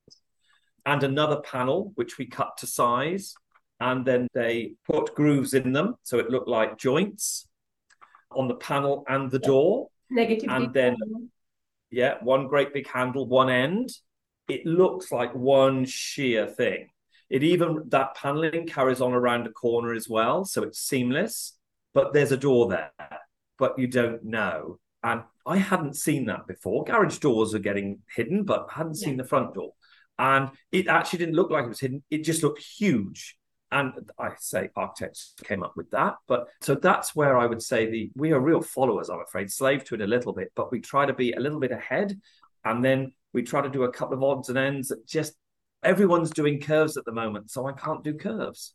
and 0.84 1.02
another 1.02 1.40
panel 1.40 1.92
which 1.94 2.18
we 2.18 2.26
cut 2.26 2.56
to 2.58 2.66
size 2.66 3.34
and 3.80 4.04
then 4.06 4.26
they 4.34 4.72
put 4.90 5.14
grooves 5.14 5.54
in 5.54 5.72
them 5.72 5.94
so 6.02 6.18
it 6.18 6.30
looked 6.30 6.48
like 6.48 6.78
joints 6.78 7.46
on 8.32 8.48
the 8.48 8.54
panel 8.54 9.04
and 9.08 9.30
the 9.30 9.38
door 9.38 9.88
negative 10.10 10.48
and 10.50 10.72
then 10.72 10.96
yeah 11.90 12.14
one 12.22 12.46
great 12.46 12.72
big 12.72 12.88
handle 12.88 13.26
one 13.26 13.50
end 13.50 13.90
it 14.48 14.64
looks 14.64 15.10
like 15.10 15.34
one 15.34 15.84
sheer 15.84 16.46
thing. 16.46 16.88
It 17.28 17.42
even 17.42 17.82
that 17.88 18.14
paneling 18.14 18.66
carries 18.66 19.00
on 19.00 19.12
around 19.12 19.46
a 19.46 19.52
corner 19.52 19.92
as 19.92 20.08
well, 20.08 20.44
so 20.44 20.62
it's 20.62 20.78
seamless. 20.78 21.58
But 21.92 22.12
there's 22.12 22.30
a 22.30 22.36
door 22.36 22.68
there, 22.68 22.92
but 23.58 23.78
you 23.78 23.88
don't 23.88 24.22
know. 24.24 24.78
And 25.02 25.22
I 25.44 25.56
hadn't 25.56 25.96
seen 25.96 26.26
that 26.26 26.46
before. 26.46 26.84
Garage 26.84 27.18
doors 27.18 27.54
are 27.54 27.60
getting 27.60 28.00
hidden, 28.14 28.44
but 28.44 28.66
I 28.70 28.78
hadn't 28.78 28.98
yeah. 29.00 29.06
seen 29.06 29.16
the 29.16 29.24
front 29.24 29.54
door. 29.54 29.72
And 30.18 30.50
it 30.70 30.88
actually 30.88 31.20
didn't 31.20 31.34
look 31.34 31.50
like 31.50 31.64
it 31.64 31.68
was 31.68 31.80
hidden. 31.80 32.02
It 32.10 32.24
just 32.24 32.42
looked 32.42 32.62
huge. 32.62 33.36
And 33.72 33.92
I 34.18 34.30
say 34.38 34.70
architects 34.76 35.34
came 35.44 35.62
up 35.62 35.72
with 35.76 35.90
that. 35.90 36.14
But 36.28 36.46
so 36.60 36.74
that's 36.74 37.16
where 37.16 37.36
I 37.36 37.46
would 37.46 37.62
say 37.62 37.90
the 37.90 38.10
we 38.14 38.32
are 38.32 38.40
real 38.40 38.62
followers, 38.62 39.10
I'm 39.10 39.20
afraid, 39.20 39.50
slave 39.50 39.84
to 39.84 39.96
it 39.96 40.00
a 40.00 40.06
little 40.06 40.32
bit, 40.32 40.52
but 40.54 40.70
we 40.70 40.80
try 40.80 41.04
to 41.06 41.12
be 41.12 41.32
a 41.32 41.40
little 41.40 41.60
bit 41.60 41.72
ahead. 41.72 42.18
And 42.64 42.84
then 42.84 43.12
we 43.32 43.42
try 43.42 43.60
to 43.60 43.68
do 43.68 43.84
a 43.84 43.92
couple 43.92 44.16
of 44.16 44.22
odds 44.22 44.48
and 44.48 44.58
ends 44.58 44.88
that 44.88 45.06
just 45.06 45.34
everyone's 45.82 46.30
doing 46.30 46.60
curves 46.60 46.96
at 46.96 47.04
the 47.04 47.12
moment, 47.12 47.50
so 47.50 47.66
I 47.66 47.72
can't 47.72 48.02
do 48.02 48.14
curves. 48.14 48.72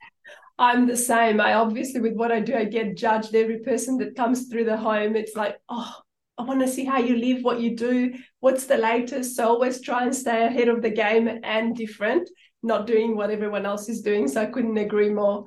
I'm 0.57 0.87
the 0.87 0.97
same. 0.97 1.41
I 1.41 1.55
obviously, 1.55 1.99
with 2.01 2.13
what 2.13 2.31
I 2.31 2.39
do, 2.39 2.55
I 2.55 2.65
get 2.65 2.95
judged. 2.95 3.33
Every 3.33 3.59
person 3.59 3.97
that 3.97 4.15
comes 4.15 4.47
through 4.47 4.65
the 4.65 4.77
home, 4.77 5.15
it's 5.15 5.35
like, 5.35 5.57
oh, 5.69 5.93
I 6.37 6.43
want 6.43 6.61
to 6.61 6.67
see 6.67 6.85
how 6.85 6.99
you 6.99 7.17
live, 7.17 7.43
what 7.43 7.59
you 7.59 7.75
do, 7.75 8.13
what's 8.39 8.65
the 8.65 8.77
latest. 8.77 9.35
So 9.35 9.47
always 9.47 9.81
try 9.81 10.03
and 10.03 10.15
stay 10.15 10.45
ahead 10.45 10.69
of 10.69 10.81
the 10.81 10.89
game 10.89 11.27
and 11.43 11.75
different, 11.75 12.29
not 12.63 12.87
doing 12.87 13.15
what 13.15 13.31
everyone 13.31 13.65
else 13.65 13.89
is 13.89 14.01
doing. 14.01 14.27
So 14.27 14.41
I 14.41 14.45
couldn't 14.45 14.77
agree 14.77 15.09
more. 15.09 15.45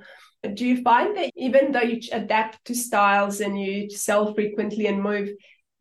Do 0.55 0.67
you 0.67 0.83
find 0.83 1.17
that 1.17 1.31
even 1.37 1.73
though 1.73 1.81
you 1.81 2.01
adapt 2.13 2.65
to 2.67 2.75
styles 2.75 3.41
and 3.41 3.59
you 3.59 3.89
sell 3.89 4.35
frequently 4.35 4.87
and 4.87 5.03
move, 5.03 5.31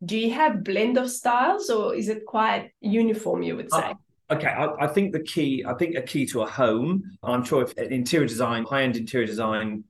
do 0.04 0.18
you 0.18 0.32
have 0.32 0.64
blend 0.64 0.98
of 0.98 1.10
styles 1.10 1.70
or 1.70 1.94
is 1.94 2.08
it 2.08 2.24
quite 2.26 2.70
uniform 2.80 3.42
you 3.42 3.56
would 3.56 3.72
say 3.72 3.78
uh, 3.78 3.94
okay 4.30 4.48
I, 4.48 4.84
I, 4.84 4.86
think 4.86 5.12
the 5.12 5.22
key 5.22 5.64
i 5.66 5.74
think 5.74 5.96
a 5.96 6.02
key 6.02 6.26
to 6.26 6.42
a 6.42 6.46
home 6.46 7.02
i'm 7.22 7.44
sure 7.44 7.62
if 7.62 7.72
interior 7.74 8.26
design 8.26 8.64
high-end 8.64 8.96
interior 8.96 9.26
design 9.26 9.84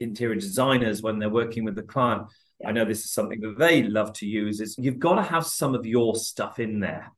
interior 0.00 0.36
designers 0.36 1.02
when 1.02 1.18
they're 1.18 1.28
working 1.28 1.64
with 1.64 1.74
the 1.74 1.82
client 1.82 2.22
i 2.64 2.72
know 2.72 2.84
this 2.84 3.04
is 3.04 3.10
something 3.10 3.40
that 3.40 3.58
they 3.58 3.82
love 3.82 4.12
to 4.14 4.26
use 4.26 4.60
is 4.60 4.76
you've 4.78 4.98
got 4.98 5.16
to 5.16 5.22
have 5.22 5.46
some 5.46 5.74
of 5.74 5.84
your 5.84 6.14
stuff 6.14 6.58
in 6.58 6.80
there 6.80 7.12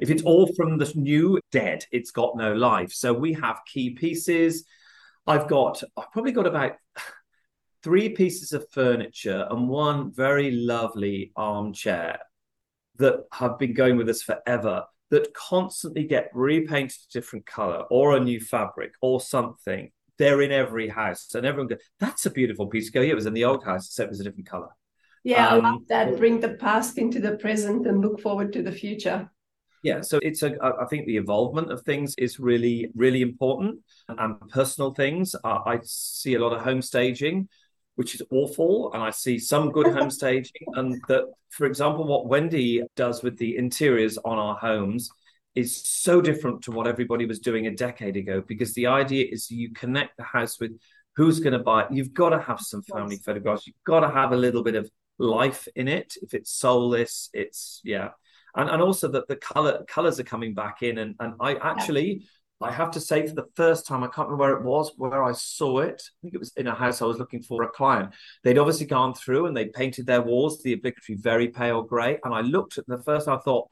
if 0.00 0.10
it's 0.10 0.22
all 0.22 0.46
from 0.54 0.78
the 0.78 0.92
new 0.94 1.38
dead 1.50 1.84
it's 1.92 2.10
got 2.10 2.36
no 2.36 2.52
life 2.52 2.92
so 2.92 3.12
we 3.12 3.32
have 3.32 3.60
key 3.66 3.90
pieces 3.90 4.64
i've 5.26 5.48
got 5.48 5.82
i've 5.96 6.10
probably 6.12 6.32
got 6.32 6.46
about 6.46 6.72
three 7.82 8.08
pieces 8.08 8.52
of 8.52 8.64
furniture 8.70 9.46
and 9.50 9.68
one 9.68 10.12
very 10.12 10.52
lovely 10.52 11.32
armchair 11.36 12.18
that 12.98 13.24
have 13.32 13.58
been 13.58 13.74
going 13.74 13.96
with 13.96 14.08
us 14.08 14.22
forever 14.22 14.84
that 15.12 15.34
constantly 15.34 16.04
get 16.04 16.30
repainted 16.32 16.96
a 16.96 17.12
different 17.12 17.44
color 17.44 17.84
or 17.90 18.16
a 18.16 18.20
new 18.20 18.40
fabric 18.40 18.94
or 19.02 19.20
something. 19.20 19.92
They're 20.18 20.40
in 20.40 20.52
every 20.52 20.88
house, 20.88 21.34
and 21.34 21.44
everyone 21.44 21.68
goes, 21.68 21.80
"That's 22.00 22.24
a 22.24 22.30
beautiful 22.30 22.66
piece." 22.66 22.88
Go, 22.88 23.02
yeah, 23.02 23.12
it 23.12 23.14
was 23.14 23.26
in 23.26 23.34
the 23.34 23.44
old 23.44 23.62
house, 23.64 23.86
except 23.86 24.06
it 24.06 24.10
was 24.10 24.20
a 24.20 24.24
different 24.24 24.48
color. 24.48 24.68
Yeah, 25.22 25.48
um, 25.48 25.66
I 25.66 25.70
love 25.70 25.88
that. 25.88 26.16
Bring 26.16 26.40
the 26.40 26.54
past 26.54 26.96
into 26.96 27.20
the 27.20 27.36
present 27.36 27.86
and 27.86 28.00
look 28.00 28.20
forward 28.20 28.52
to 28.54 28.62
the 28.62 28.72
future. 28.72 29.30
Yeah, 29.82 30.00
so 30.00 30.20
it's 30.22 30.42
a. 30.42 30.54
I 30.62 30.84
think 30.86 31.06
the 31.06 31.16
involvement 31.16 31.72
of 31.72 31.82
things 31.82 32.14
is 32.16 32.38
really, 32.38 32.90
really 32.94 33.20
important, 33.20 33.80
and 34.08 34.36
personal 34.48 34.94
things. 34.94 35.34
I 35.44 35.80
see 35.82 36.34
a 36.34 36.38
lot 36.38 36.52
of 36.52 36.62
home 36.62 36.82
staging 36.82 37.48
which 37.96 38.14
is 38.14 38.22
awful. 38.30 38.92
And 38.92 39.02
I 39.02 39.10
see 39.10 39.38
some 39.38 39.70
good 39.70 39.88
home 39.88 40.10
staging. 40.20 40.66
And 40.74 41.00
that, 41.08 41.24
for 41.50 41.66
example, 41.66 42.04
what 42.04 42.26
Wendy 42.26 42.82
does 42.96 43.22
with 43.22 43.38
the 43.38 43.56
interiors 43.56 44.18
on 44.24 44.38
our 44.38 44.56
homes 44.56 45.10
is 45.54 45.76
so 45.76 46.20
different 46.20 46.62
to 46.62 46.70
what 46.70 46.86
everybody 46.86 47.26
was 47.26 47.38
doing 47.38 47.66
a 47.66 47.76
decade 47.76 48.16
ago 48.16 48.42
because 48.46 48.72
the 48.72 48.86
idea 48.86 49.26
is 49.30 49.50
you 49.50 49.70
connect 49.72 50.16
the 50.16 50.22
house 50.22 50.58
with 50.58 50.72
who's 51.14 51.40
going 51.40 51.52
to 51.52 51.58
buy 51.58 51.82
it. 51.82 51.92
You've 51.92 52.14
got 52.14 52.30
to 52.30 52.40
have 52.40 52.58
some 52.58 52.82
family 52.82 53.16
photographs. 53.16 53.66
You've 53.66 53.76
got 53.84 54.00
to 54.00 54.08
have 54.08 54.32
a 54.32 54.36
little 54.36 54.62
bit 54.62 54.76
of 54.76 54.90
life 55.18 55.68
in 55.76 55.88
it. 55.88 56.14
If 56.22 56.32
it's 56.32 56.50
soulless, 56.50 57.28
it's 57.34 57.82
yeah. 57.84 58.10
And, 58.54 58.68
and 58.68 58.82
also 58.82 59.08
that 59.08 59.28
the 59.28 59.36
color 59.36 59.84
colors 59.88 60.20
are 60.20 60.24
coming 60.24 60.54
back 60.54 60.82
in. 60.82 60.98
And, 60.98 61.14
and 61.20 61.34
I 61.40 61.54
actually 61.54 62.26
I 62.62 62.70
have 62.70 62.92
to 62.92 63.00
say, 63.00 63.26
for 63.26 63.34
the 63.34 63.48
first 63.56 63.86
time, 63.86 64.02
I 64.02 64.06
can't 64.06 64.28
remember 64.28 64.44
where 64.44 64.56
it 64.56 64.64
was, 64.64 64.92
where 64.96 65.22
I 65.22 65.32
saw 65.32 65.80
it. 65.80 66.02
I 66.02 66.14
think 66.22 66.34
it 66.34 66.38
was 66.38 66.52
in 66.56 66.66
a 66.66 66.74
house 66.74 67.02
I 67.02 67.06
was 67.06 67.18
looking 67.18 67.42
for 67.42 67.62
a 67.62 67.68
client. 67.68 68.14
They'd 68.44 68.58
obviously 68.58 68.86
gone 68.86 69.14
through 69.14 69.46
and 69.46 69.56
they 69.56 69.66
painted 69.66 70.06
their 70.06 70.22
walls 70.22 70.62
the 70.62 70.74
obligatory 70.74 71.18
very 71.18 71.48
pale 71.48 71.82
grey. 71.82 72.18
And 72.24 72.34
I 72.34 72.40
looked 72.40 72.78
at 72.78 72.86
the 72.86 72.98
first, 72.98 73.28
I 73.28 73.38
thought, 73.38 73.68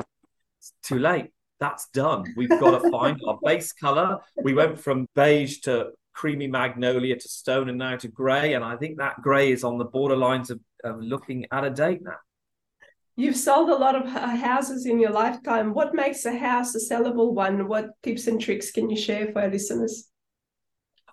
it's 0.58 0.72
too 0.82 0.98
late. 0.98 1.30
That's 1.60 1.88
done. 1.90 2.24
We've 2.36 2.48
got 2.48 2.82
to 2.82 2.90
find 2.90 3.20
our 3.26 3.38
base 3.42 3.72
color. 3.72 4.18
We 4.42 4.54
went 4.54 4.80
from 4.80 5.06
beige 5.14 5.60
to 5.60 5.90
creamy 6.12 6.48
magnolia 6.48 7.16
to 7.16 7.28
stone 7.28 7.68
and 7.68 7.78
now 7.78 7.96
to 7.96 8.08
grey. 8.08 8.54
And 8.54 8.64
I 8.64 8.76
think 8.76 8.98
that 8.98 9.22
grey 9.22 9.52
is 9.52 9.62
on 9.64 9.78
the 9.78 9.86
borderlines 9.86 10.50
of, 10.50 10.60
of 10.84 11.00
looking 11.00 11.46
at 11.52 11.64
a 11.64 11.70
date 11.70 12.02
now. 12.02 12.16
You've 13.20 13.36
sold 13.36 13.68
a 13.68 13.76
lot 13.76 13.94
of 13.94 14.08
houses 14.08 14.86
in 14.86 14.98
your 14.98 15.10
lifetime. 15.10 15.74
What 15.74 15.94
makes 15.94 16.24
a 16.24 16.34
house 16.34 16.74
a 16.74 16.78
sellable 16.78 17.34
one? 17.34 17.68
What 17.68 17.90
tips 18.02 18.26
and 18.26 18.40
tricks 18.40 18.70
can 18.70 18.88
you 18.88 18.96
share 18.96 19.30
for 19.30 19.42
our 19.42 19.50
listeners? 19.50 20.08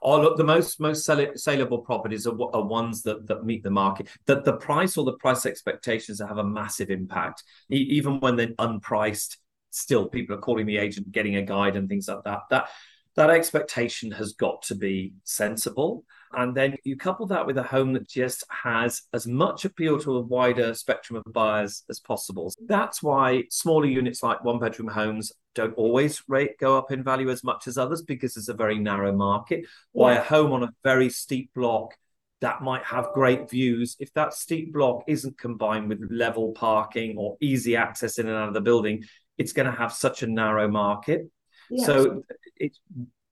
Oh, 0.02 0.22
look, 0.22 0.38
the 0.38 0.46
most 0.46 0.80
most 0.80 1.04
sell- 1.04 1.36
saleable 1.36 1.80
properties 1.80 2.26
are, 2.26 2.38
are 2.54 2.66
ones 2.66 3.04
that 3.04 3.28
that 3.28 3.44
meet 3.44 3.62
the 3.62 3.72
market. 3.72 4.08
That 4.26 4.46
the 4.46 4.54
price 4.54 4.96
or 4.96 5.04
the 5.04 5.18
price 5.18 5.46
expectations 5.46 6.22
have 6.22 6.38
a 6.38 6.46
massive 6.46 6.90
impact, 6.92 7.44
e- 7.70 7.90
even 7.98 8.22
when 8.22 8.38
they're 8.38 8.56
unpriced. 8.58 9.36
Still, 9.72 10.08
people 10.08 10.38
are 10.38 10.40
calling 10.40 10.66
the 10.66 10.78
agent, 10.78 11.12
getting 11.12 11.36
a 11.36 11.42
guide, 11.42 11.76
and 11.76 11.90
things 11.90 12.08
like 12.08 12.24
that. 12.24 12.40
That 12.50 12.70
that 13.18 13.32
expectation 13.32 14.12
has 14.12 14.34
got 14.34 14.62
to 14.62 14.76
be 14.76 15.14
sensible. 15.24 16.06
And 16.34 16.56
then 16.56 16.76
you 16.84 16.96
couple 16.96 17.26
that 17.28 17.48
with 17.48 17.58
a 17.58 17.64
home 17.64 17.94
that 17.94 18.08
just 18.08 18.44
has 18.50 19.02
as 19.12 19.26
much 19.26 19.66
appeal 19.66 20.00
to 20.02 20.18
a 20.18 20.22
wider 20.22 20.76
spectrum 20.76 21.22
of 21.26 21.34
buyers 21.34 21.84
as 21.90 22.00
possible. 22.00 22.54
That's 22.68 23.02
why 23.02 23.46
smaller 23.50 23.88
units 23.88 24.22
like 24.22 24.44
one 24.44 24.60
bedroom 24.60 24.90
homes 24.90 25.32
don't 25.56 25.74
always 25.74 26.22
rate 26.28 26.60
go 26.60 26.78
up 26.78 26.92
in 26.92 27.04
value 27.04 27.32
as 27.32 27.44
much 27.44 27.66
as 27.66 27.78
others 27.78 28.04
because 28.04 28.38
it's 28.38 28.50
a 28.50 28.54
very 28.54 28.78
narrow 28.78 29.12
market. 29.12 29.66
Why 29.94 30.14
a 30.14 30.22
home 30.22 30.52
on 30.54 30.64
a 30.64 30.74
very 30.84 31.10
steep 31.10 31.52
block 31.56 31.96
that 32.42 32.62
might 32.62 32.84
have 32.84 33.14
great 33.14 33.50
views. 33.50 33.96
If 34.00 34.14
that 34.14 34.36
steep 34.36 34.74
block 34.74 35.06
isn't 35.08 35.40
combined 35.40 35.90
with 35.90 36.08
level 36.12 36.52
parking 36.52 37.18
or 37.18 37.36
easy 37.42 37.76
access 37.76 38.20
in 38.20 38.28
and 38.28 38.36
out 38.38 38.50
of 38.50 38.54
the 38.54 38.62
building, 38.62 39.06
it's 39.40 39.54
going 39.54 39.66
to 39.66 39.76
have 39.76 39.92
such 39.92 40.22
a 40.22 40.28
narrow 40.28 40.68
market. 40.68 41.28
So 41.76 42.24
it's 42.56 42.80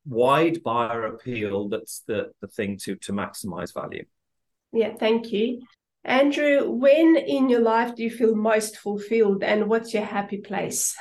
wide 0.06 0.62
buyer 0.64 1.06
appeal 1.08 1.70
that's 1.70 2.04
the, 2.08 2.32
the 2.42 2.48
thing 2.48 2.78
to 2.84 2.96
to 2.96 3.14
maximize 3.14 3.74
value. 3.74 4.06
Yeah, 4.72 4.94
thank 4.94 5.32
you. 5.32 5.62
Andrew, 6.04 6.70
when 6.70 7.16
in 7.18 7.50
your 7.50 7.62
life 7.62 7.96
do 7.96 8.04
you 8.04 8.12
feel 8.12 8.36
most 8.36 8.78
fulfilled 8.78 9.42
and 9.42 9.68
what's 9.68 9.94
your 9.94 10.04
happy 10.04 10.38
place? 10.38 10.96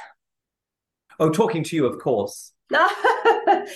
Oh, 1.20 1.30
talking 1.30 1.62
to 1.64 1.76
you, 1.76 1.86
of 1.86 1.98
course. 1.98 2.52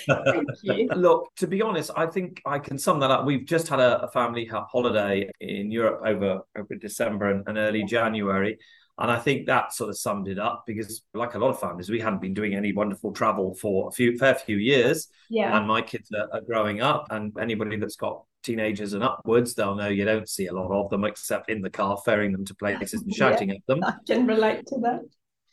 Thank 0.07 0.49
you. 0.63 0.89
Look, 0.97 1.35
to 1.37 1.47
be 1.47 1.63
honest, 1.63 1.91
I 1.97 2.07
think 2.07 2.41
I 2.47 2.59
can 2.59 2.79
sum 2.79 3.01
that 3.01 3.11
up. 3.11 3.27
We've 3.27 3.45
just 3.45 3.69
had 3.69 3.81
a, 3.81 4.03
a 4.03 4.09
family 4.09 4.47
holiday 4.47 5.31
in 5.41 5.71
Europe 5.71 6.01
over 6.05 6.41
over 6.57 6.75
December 6.75 7.31
and, 7.31 7.45
and 7.47 7.59
early 7.59 7.85
January, 7.85 8.59
and 8.99 9.11
I 9.11 9.19
think 9.19 9.47
that 9.47 9.73
sort 9.73 9.91
of 9.91 9.99
summed 9.99 10.29
it 10.29 10.39
up 10.39 10.65
because, 10.67 11.03
like 11.15 11.35
a 11.35 11.39
lot 11.39 11.51
of 11.51 11.61
families, 11.61 11.89
we 11.89 12.01
hadn't 12.01 12.21
been 12.21 12.35
doing 12.35 12.55
any 12.55 12.73
wonderful 12.73 13.13
travel 13.13 13.55
for 13.55 13.89
a 13.89 13.93
few 13.93 14.19
fair 14.19 14.35
few 14.35 14.57
years. 14.57 15.09
Yeah. 15.31 15.57
And 15.57 15.69
my 15.69 15.83
kids 15.83 16.11
are, 16.13 16.29
are 16.33 16.41
growing 16.41 16.81
up, 16.81 17.07
and 17.11 17.33
anybody 17.39 17.77
that's 17.77 17.97
got 17.97 18.25
teenagers 18.43 18.95
and 18.95 19.05
upwards, 19.05 19.55
they'll 19.55 19.75
know 19.75 19.89
you 19.89 20.05
don't 20.05 20.29
see 20.29 20.47
a 20.47 20.53
lot 20.53 20.73
of 20.73 20.91
them 20.91 21.05
except 21.05 21.51
in 21.51 21.63
the 21.63 21.71
car, 21.71 21.97
ferrying 22.05 22.33
them 22.33 22.45
to 22.47 22.55
places 22.55 23.03
and 23.03 23.15
shouting 23.15 23.51
yeah, 23.51 23.57
at 23.57 23.67
them. 23.67 23.85
I 23.85 23.95
can 24.07 24.27
relate 24.27 24.67
to 24.67 24.79
that. 24.83 25.01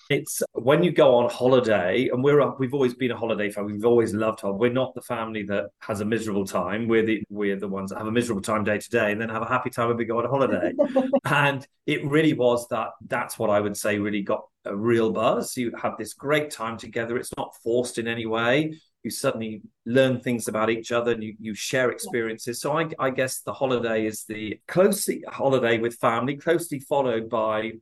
It's 0.10 0.42
when 0.54 0.84
you 0.84 0.92
go 0.92 1.16
on 1.16 1.30
holiday, 1.30 2.10
and 2.10 2.24
we're 2.24 2.56
we've 2.58 2.74
always 2.74 2.94
been 2.94 3.12
a 3.12 3.18
holiday 3.18 3.50
family. 3.50 3.74
We've 3.74 3.86
always 3.86 4.14
loved 4.14 4.42
holiday. 4.42 4.60
We're 4.60 4.74
not 4.74 4.94
the 4.94 5.02
family 5.02 5.44
that 5.44 5.70
has 5.80 6.02
a 6.02 6.06
miserable 6.06 6.46
time. 6.46 6.88
We're 6.88 7.06
the 7.06 7.24
we're 7.30 7.56
the 7.56 7.68
ones 7.68 7.90
that 7.90 7.98
have 7.98 8.08
a 8.08 8.12
miserable 8.12 8.42
time 8.42 8.64
day 8.64 8.78
to 8.78 8.90
day, 8.90 9.12
and 9.12 9.20
then 9.20 9.30
have 9.30 9.42
a 9.42 9.48
happy 9.48 9.70
time 9.70 9.88
when 9.88 9.98
we 9.98 10.06
go 10.06 10.20
on 10.20 10.30
holiday. 10.30 10.74
and 11.26 11.66
it 11.86 12.06
really 12.06 12.34
was 12.34 12.68
that. 12.70 12.90
That's 13.08 13.40
what 13.40 13.50
I 13.50 13.60
would 13.60 13.76
say 13.76 13.98
really 13.98 14.22
got 14.22 14.46
a 14.66 14.76
real 14.76 15.12
buzz. 15.12 15.56
You 15.58 15.72
have 15.82 15.98
this 15.98 16.14
great 16.14 16.52
time 16.52 16.78
together. 16.78 17.18
It's 17.18 17.36
not 17.38 17.56
forced 17.64 17.98
in 17.98 18.08
any 18.08 18.26
way. 18.26 18.74
You 19.04 19.12
suddenly 19.12 19.62
learn 19.86 20.20
things 20.20 20.48
about 20.48 20.72
each 20.72 20.92
other 20.92 21.12
and 21.12 21.24
you, 21.24 21.36
you 21.40 21.54
share 21.54 21.92
experiences. 21.92 22.60
So 22.60 22.76
I, 22.76 22.90
I 22.98 23.12
guess 23.12 23.42
the 23.42 23.54
holiday 23.54 24.08
is 24.08 24.24
the 24.24 24.60
closely 24.68 25.24
holiday 25.28 25.78
with 25.78 25.94
family, 25.96 26.36
closely 26.36 26.80
followed 26.80 27.30
by 27.30 27.74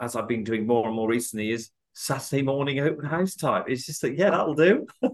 as 0.00 0.16
I've 0.16 0.28
been 0.28 0.44
doing 0.44 0.66
more 0.66 0.86
and 0.86 0.96
more 0.96 1.08
recently, 1.08 1.50
is 1.52 1.70
Saturday 1.92 2.42
morning 2.42 2.80
open 2.80 3.04
house 3.04 3.34
type. 3.34 3.64
It's 3.68 3.86
just 3.86 4.02
like, 4.02 4.16
yeah, 4.16 4.30
that'll 4.30 4.54
do. 4.54 4.86
uh, 5.02 5.08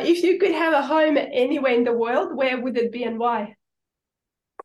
if 0.00 0.22
you 0.22 0.38
could 0.38 0.52
have 0.52 0.72
a 0.72 0.82
home 0.82 1.16
anywhere 1.16 1.74
in 1.74 1.84
the 1.84 1.92
world, 1.92 2.36
where 2.36 2.60
would 2.60 2.76
it 2.76 2.92
be 2.92 3.04
and 3.04 3.18
why? 3.18 3.56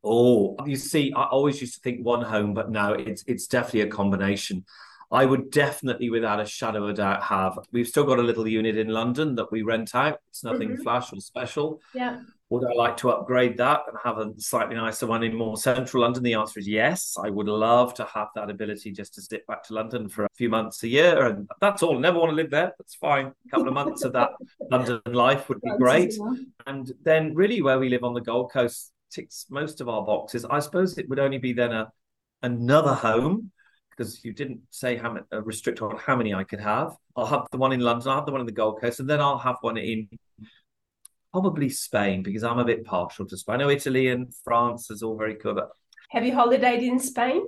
Oh, 0.03 0.55
you 0.65 0.75
see, 0.75 1.11
I 1.13 1.23
always 1.23 1.59
used 1.59 1.75
to 1.75 1.81
think 1.81 2.05
one 2.05 2.21
home, 2.21 2.53
but 2.53 2.69
no, 2.69 2.93
it's 2.93 3.23
it's 3.27 3.47
definitely 3.47 3.81
a 3.81 3.87
combination. 3.87 4.65
I 5.09 5.25
would 5.25 5.51
definitely, 5.51 6.09
without 6.09 6.41
a 6.41 6.45
shadow 6.45 6.83
of 6.83 6.89
a 6.89 6.93
doubt, 6.93 7.23
have. 7.23 7.57
We've 7.71 7.87
still 7.87 8.03
got 8.03 8.19
a 8.19 8.23
little 8.23 8.47
unit 8.47 8.77
in 8.77 8.89
London 8.89 9.35
that 9.35 9.51
we 9.51 9.61
rent 9.61 9.95
out. 9.95 10.19
It's 10.29 10.43
nothing 10.43 10.69
mm-hmm. 10.69 10.83
flash 10.83 11.13
or 11.13 11.19
special. 11.21 11.81
Yeah. 11.93 12.19
Would 12.49 12.65
I 12.65 12.73
like 12.73 12.95
to 12.97 13.09
upgrade 13.09 13.57
that 13.57 13.81
and 13.87 13.97
have 14.03 14.19
a 14.19 14.33
slightly 14.37 14.75
nicer 14.75 15.05
one 15.05 15.23
in 15.23 15.35
more 15.35 15.57
central 15.57 16.03
London? 16.03 16.23
The 16.23 16.33
answer 16.33 16.59
is 16.59 16.67
yes. 16.67 17.15
I 17.21 17.29
would 17.29 17.47
love 17.47 17.93
to 17.95 18.05
have 18.05 18.29
that 18.35 18.49
ability 18.49 18.91
just 18.91 19.13
to 19.15 19.21
zip 19.21 19.45
back 19.47 19.63
to 19.63 19.73
London 19.73 20.07
for 20.07 20.25
a 20.25 20.29
few 20.35 20.49
months 20.49 20.83
a 20.83 20.87
year. 20.87 21.25
And 21.25 21.49
that's 21.59 21.83
all. 21.83 21.99
Never 21.99 22.19
want 22.19 22.31
to 22.31 22.35
live 22.35 22.49
there. 22.49 22.73
That's 22.77 22.95
fine. 22.95 23.27
A 23.27 23.49
couple 23.49 23.67
of 23.67 23.73
months 23.73 24.03
of 24.03 24.13
that 24.13 24.31
London 24.71 25.01
life 25.07 25.49
would 25.49 25.61
be 25.61 25.71
great. 25.77 26.13
And 26.65 26.91
then, 27.03 27.33
really, 27.33 27.61
where 27.61 27.79
we 27.79 27.89
live 27.89 28.05
on 28.05 28.13
the 28.13 28.21
Gold 28.21 28.51
Coast 28.51 28.93
ticks 29.09 29.45
most 29.49 29.81
of 29.81 29.89
our 29.89 30.05
boxes. 30.05 30.45
I 30.45 30.59
suppose 30.59 30.97
it 30.97 31.09
would 31.09 31.19
only 31.19 31.37
be 31.37 31.53
then 31.53 31.71
a 31.71 31.91
another 32.43 32.93
home 32.93 33.51
because 33.97 34.23
you 34.23 34.31
didn't 34.31 34.61
say 34.69 34.95
how 34.95 35.13
many, 35.13 35.25
uh, 35.33 35.41
restrict 35.41 35.81
on 35.81 35.97
how 35.97 36.15
many 36.15 36.33
I 36.33 36.43
could 36.43 36.59
have. 36.59 36.95
I'll 37.15 37.25
have 37.25 37.47
the 37.51 37.57
one 37.57 37.73
in 37.73 37.79
London, 37.79 38.09
I'll 38.09 38.17
have 38.17 38.25
the 38.25 38.31
one 38.31 38.41
in 38.41 38.47
the 38.47 38.53
Gold 38.53 38.79
Coast, 38.79 38.99
and 38.99 39.09
then 39.09 39.19
I'll 39.19 39.39
have 39.39 39.57
one 39.61 39.77
in 39.77 40.07
probably 41.31 41.69
Spain 41.69 42.23
because 42.23 42.43
I'm 42.43 42.59
a 42.59 42.65
bit 42.65 42.85
partial 42.85 43.25
to 43.27 43.37
Spain. 43.37 43.55
I 43.55 43.57
know 43.59 43.69
Italy 43.69 44.07
and 44.09 44.33
France 44.43 44.91
is 44.91 45.03
all 45.03 45.17
very 45.17 45.35
cool, 45.35 45.55
but 45.55 45.69
have 46.09 46.25
you 46.25 46.31
holidayed 46.31 46.81
in 46.81 46.99
Spain? 46.99 47.43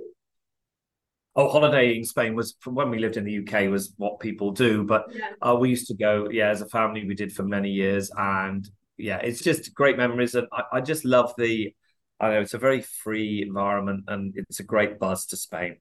Oh, 1.36 1.48
holidaying 1.48 1.98
in 1.98 2.04
Spain 2.04 2.34
was 2.34 2.56
from 2.60 2.74
when 2.74 2.90
we 2.90 2.98
lived 2.98 3.16
in 3.16 3.24
the 3.24 3.38
UK 3.38 3.70
was 3.70 3.94
what 3.96 4.18
people 4.18 4.50
do, 4.50 4.84
but 4.84 5.06
yeah. 5.12 5.30
uh, 5.40 5.54
we 5.54 5.70
used 5.70 5.86
to 5.86 5.94
go, 5.94 6.28
yeah, 6.30 6.48
as 6.48 6.60
a 6.60 6.68
family, 6.68 7.06
we 7.06 7.14
did 7.14 7.32
for 7.32 7.44
many 7.44 7.70
years, 7.70 8.10
and 8.16 8.68
yeah, 8.98 9.18
it's 9.18 9.40
just 9.40 9.72
great 9.72 9.96
memories, 9.96 10.34
and 10.34 10.48
I, 10.52 10.62
I 10.72 10.80
just 10.80 11.04
love 11.04 11.32
the. 11.38 11.72
I 12.18 12.30
know 12.30 12.40
it's 12.40 12.52
a 12.52 12.58
very 12.58 12.82
free 12.82 13.42
environment, 13.42 14.04
and 14.08 14.34
it's 14.36 14.60
a 14.60 14.64
great 14.64 14.98
buzz 14.98 15.24
to 15.26 15.36
Spain. 15.36 15.76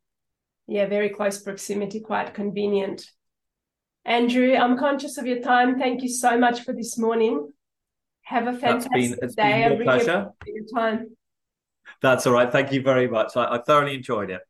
Yeah, 0.70 0.86
very 0.86 1.10
close 1.10 1.40
proximity, 1.40 2.00
quite 2.00 2.36
convenient. 2.36 3.04
Andrew, 4.06 4.56
I'm 4.56 4.78
conscious 4.78 5.18
of 5.18 5.26
your 5.26 5.40
time. 5.40 5.80
Thank 5.80 6.04
you 6.04 6.10
so 6.10 6.38
much 6.38 6.62
for 6.62 6.74
this 6.74 6.96
morning. 6.96 7.52
Have 8.22 8.46
a 8.46 8.54
fantastic 8.54 8.92
been, 8.92 9.16
it's 9.20 9.34
day. 9.34 9.68
Been 9.68 9.82
a 9.82 9.84
pleasure. 9.84 10.30
Your 10.46 10.66
time. 10.74 11.18
That's 12.04 12.28
all 12.28 12.34
right. 12.34 12.52
Thank 12.52 12.72
you 12.72 12.84
very 12.84 13.08
much. 13.08 13.36
I, 13.36 13.56
I 13.56 13.62
thoroughly 13.66 13.96
enjoyed 13.96 14.30
it. 14.30 14.42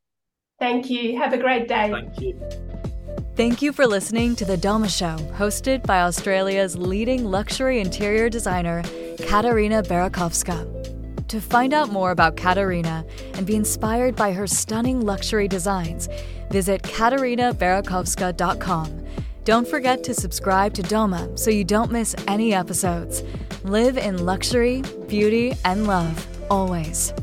Thank 0.58 0.90
you. 0.90 1.16
Have 1.16 1.32
a 1.32 1.38
great 1.38 1.66
day. 1.68 1.90
Thank 1.90 2.20
you. 2.20 2.38
Thank 3.34 3.62
you 3.62 3.72
for 3.72 3.86
listening 3.86 4.36
to 4.36 4.44
The 4.44 4.58
Doma 4.58 4.94
Show, 4.94 5.16
hosted 5.32 5.86
by 5.86 6.02
Australia's 6.02 6.76
leading 6.76 7.24
luxury 7.24 7.80
interior 7.80 8.28
designer, 8.28 8.82
Katarina 9.16 9.82
Barakovska. 9.82 10.79
To 11.30 11.40
find 11.40 11.72
out 11.72 11.88
more 11.90 12.10
about 12.10 12.36
Katarina 12.36 13.06
and 13.34 13.46
be 13.46 13.54
inspired 13.54 14.16
by 14.16 14.32
her 14.32 14.48
stunning 14.48 15.00
luxury 15.00 15.46
designs, 15.46 16.08
visit 16.50 16.82
katarinabarakovska.com. 16.82 19.04
Don't 19.44 19.68
forget 19.68 20.02
to 20.02 20.12
subscribe 20.12 20.74
to 20.74 20.82
Doma 20.82 21.38
so 21.38 21.52
you 21.52 21.62
don't 21.62 21.92
miss 21.92 22.16
any 22.26 22.52
episodes. 22.52 23.22
Live 23.62 23.96
in 23.96 24.26
luxury, 24.26 24.82
beauty, 25.06 25.52
and 25.64 25.86
love, 25.86 26.26
always. 26.50 27.14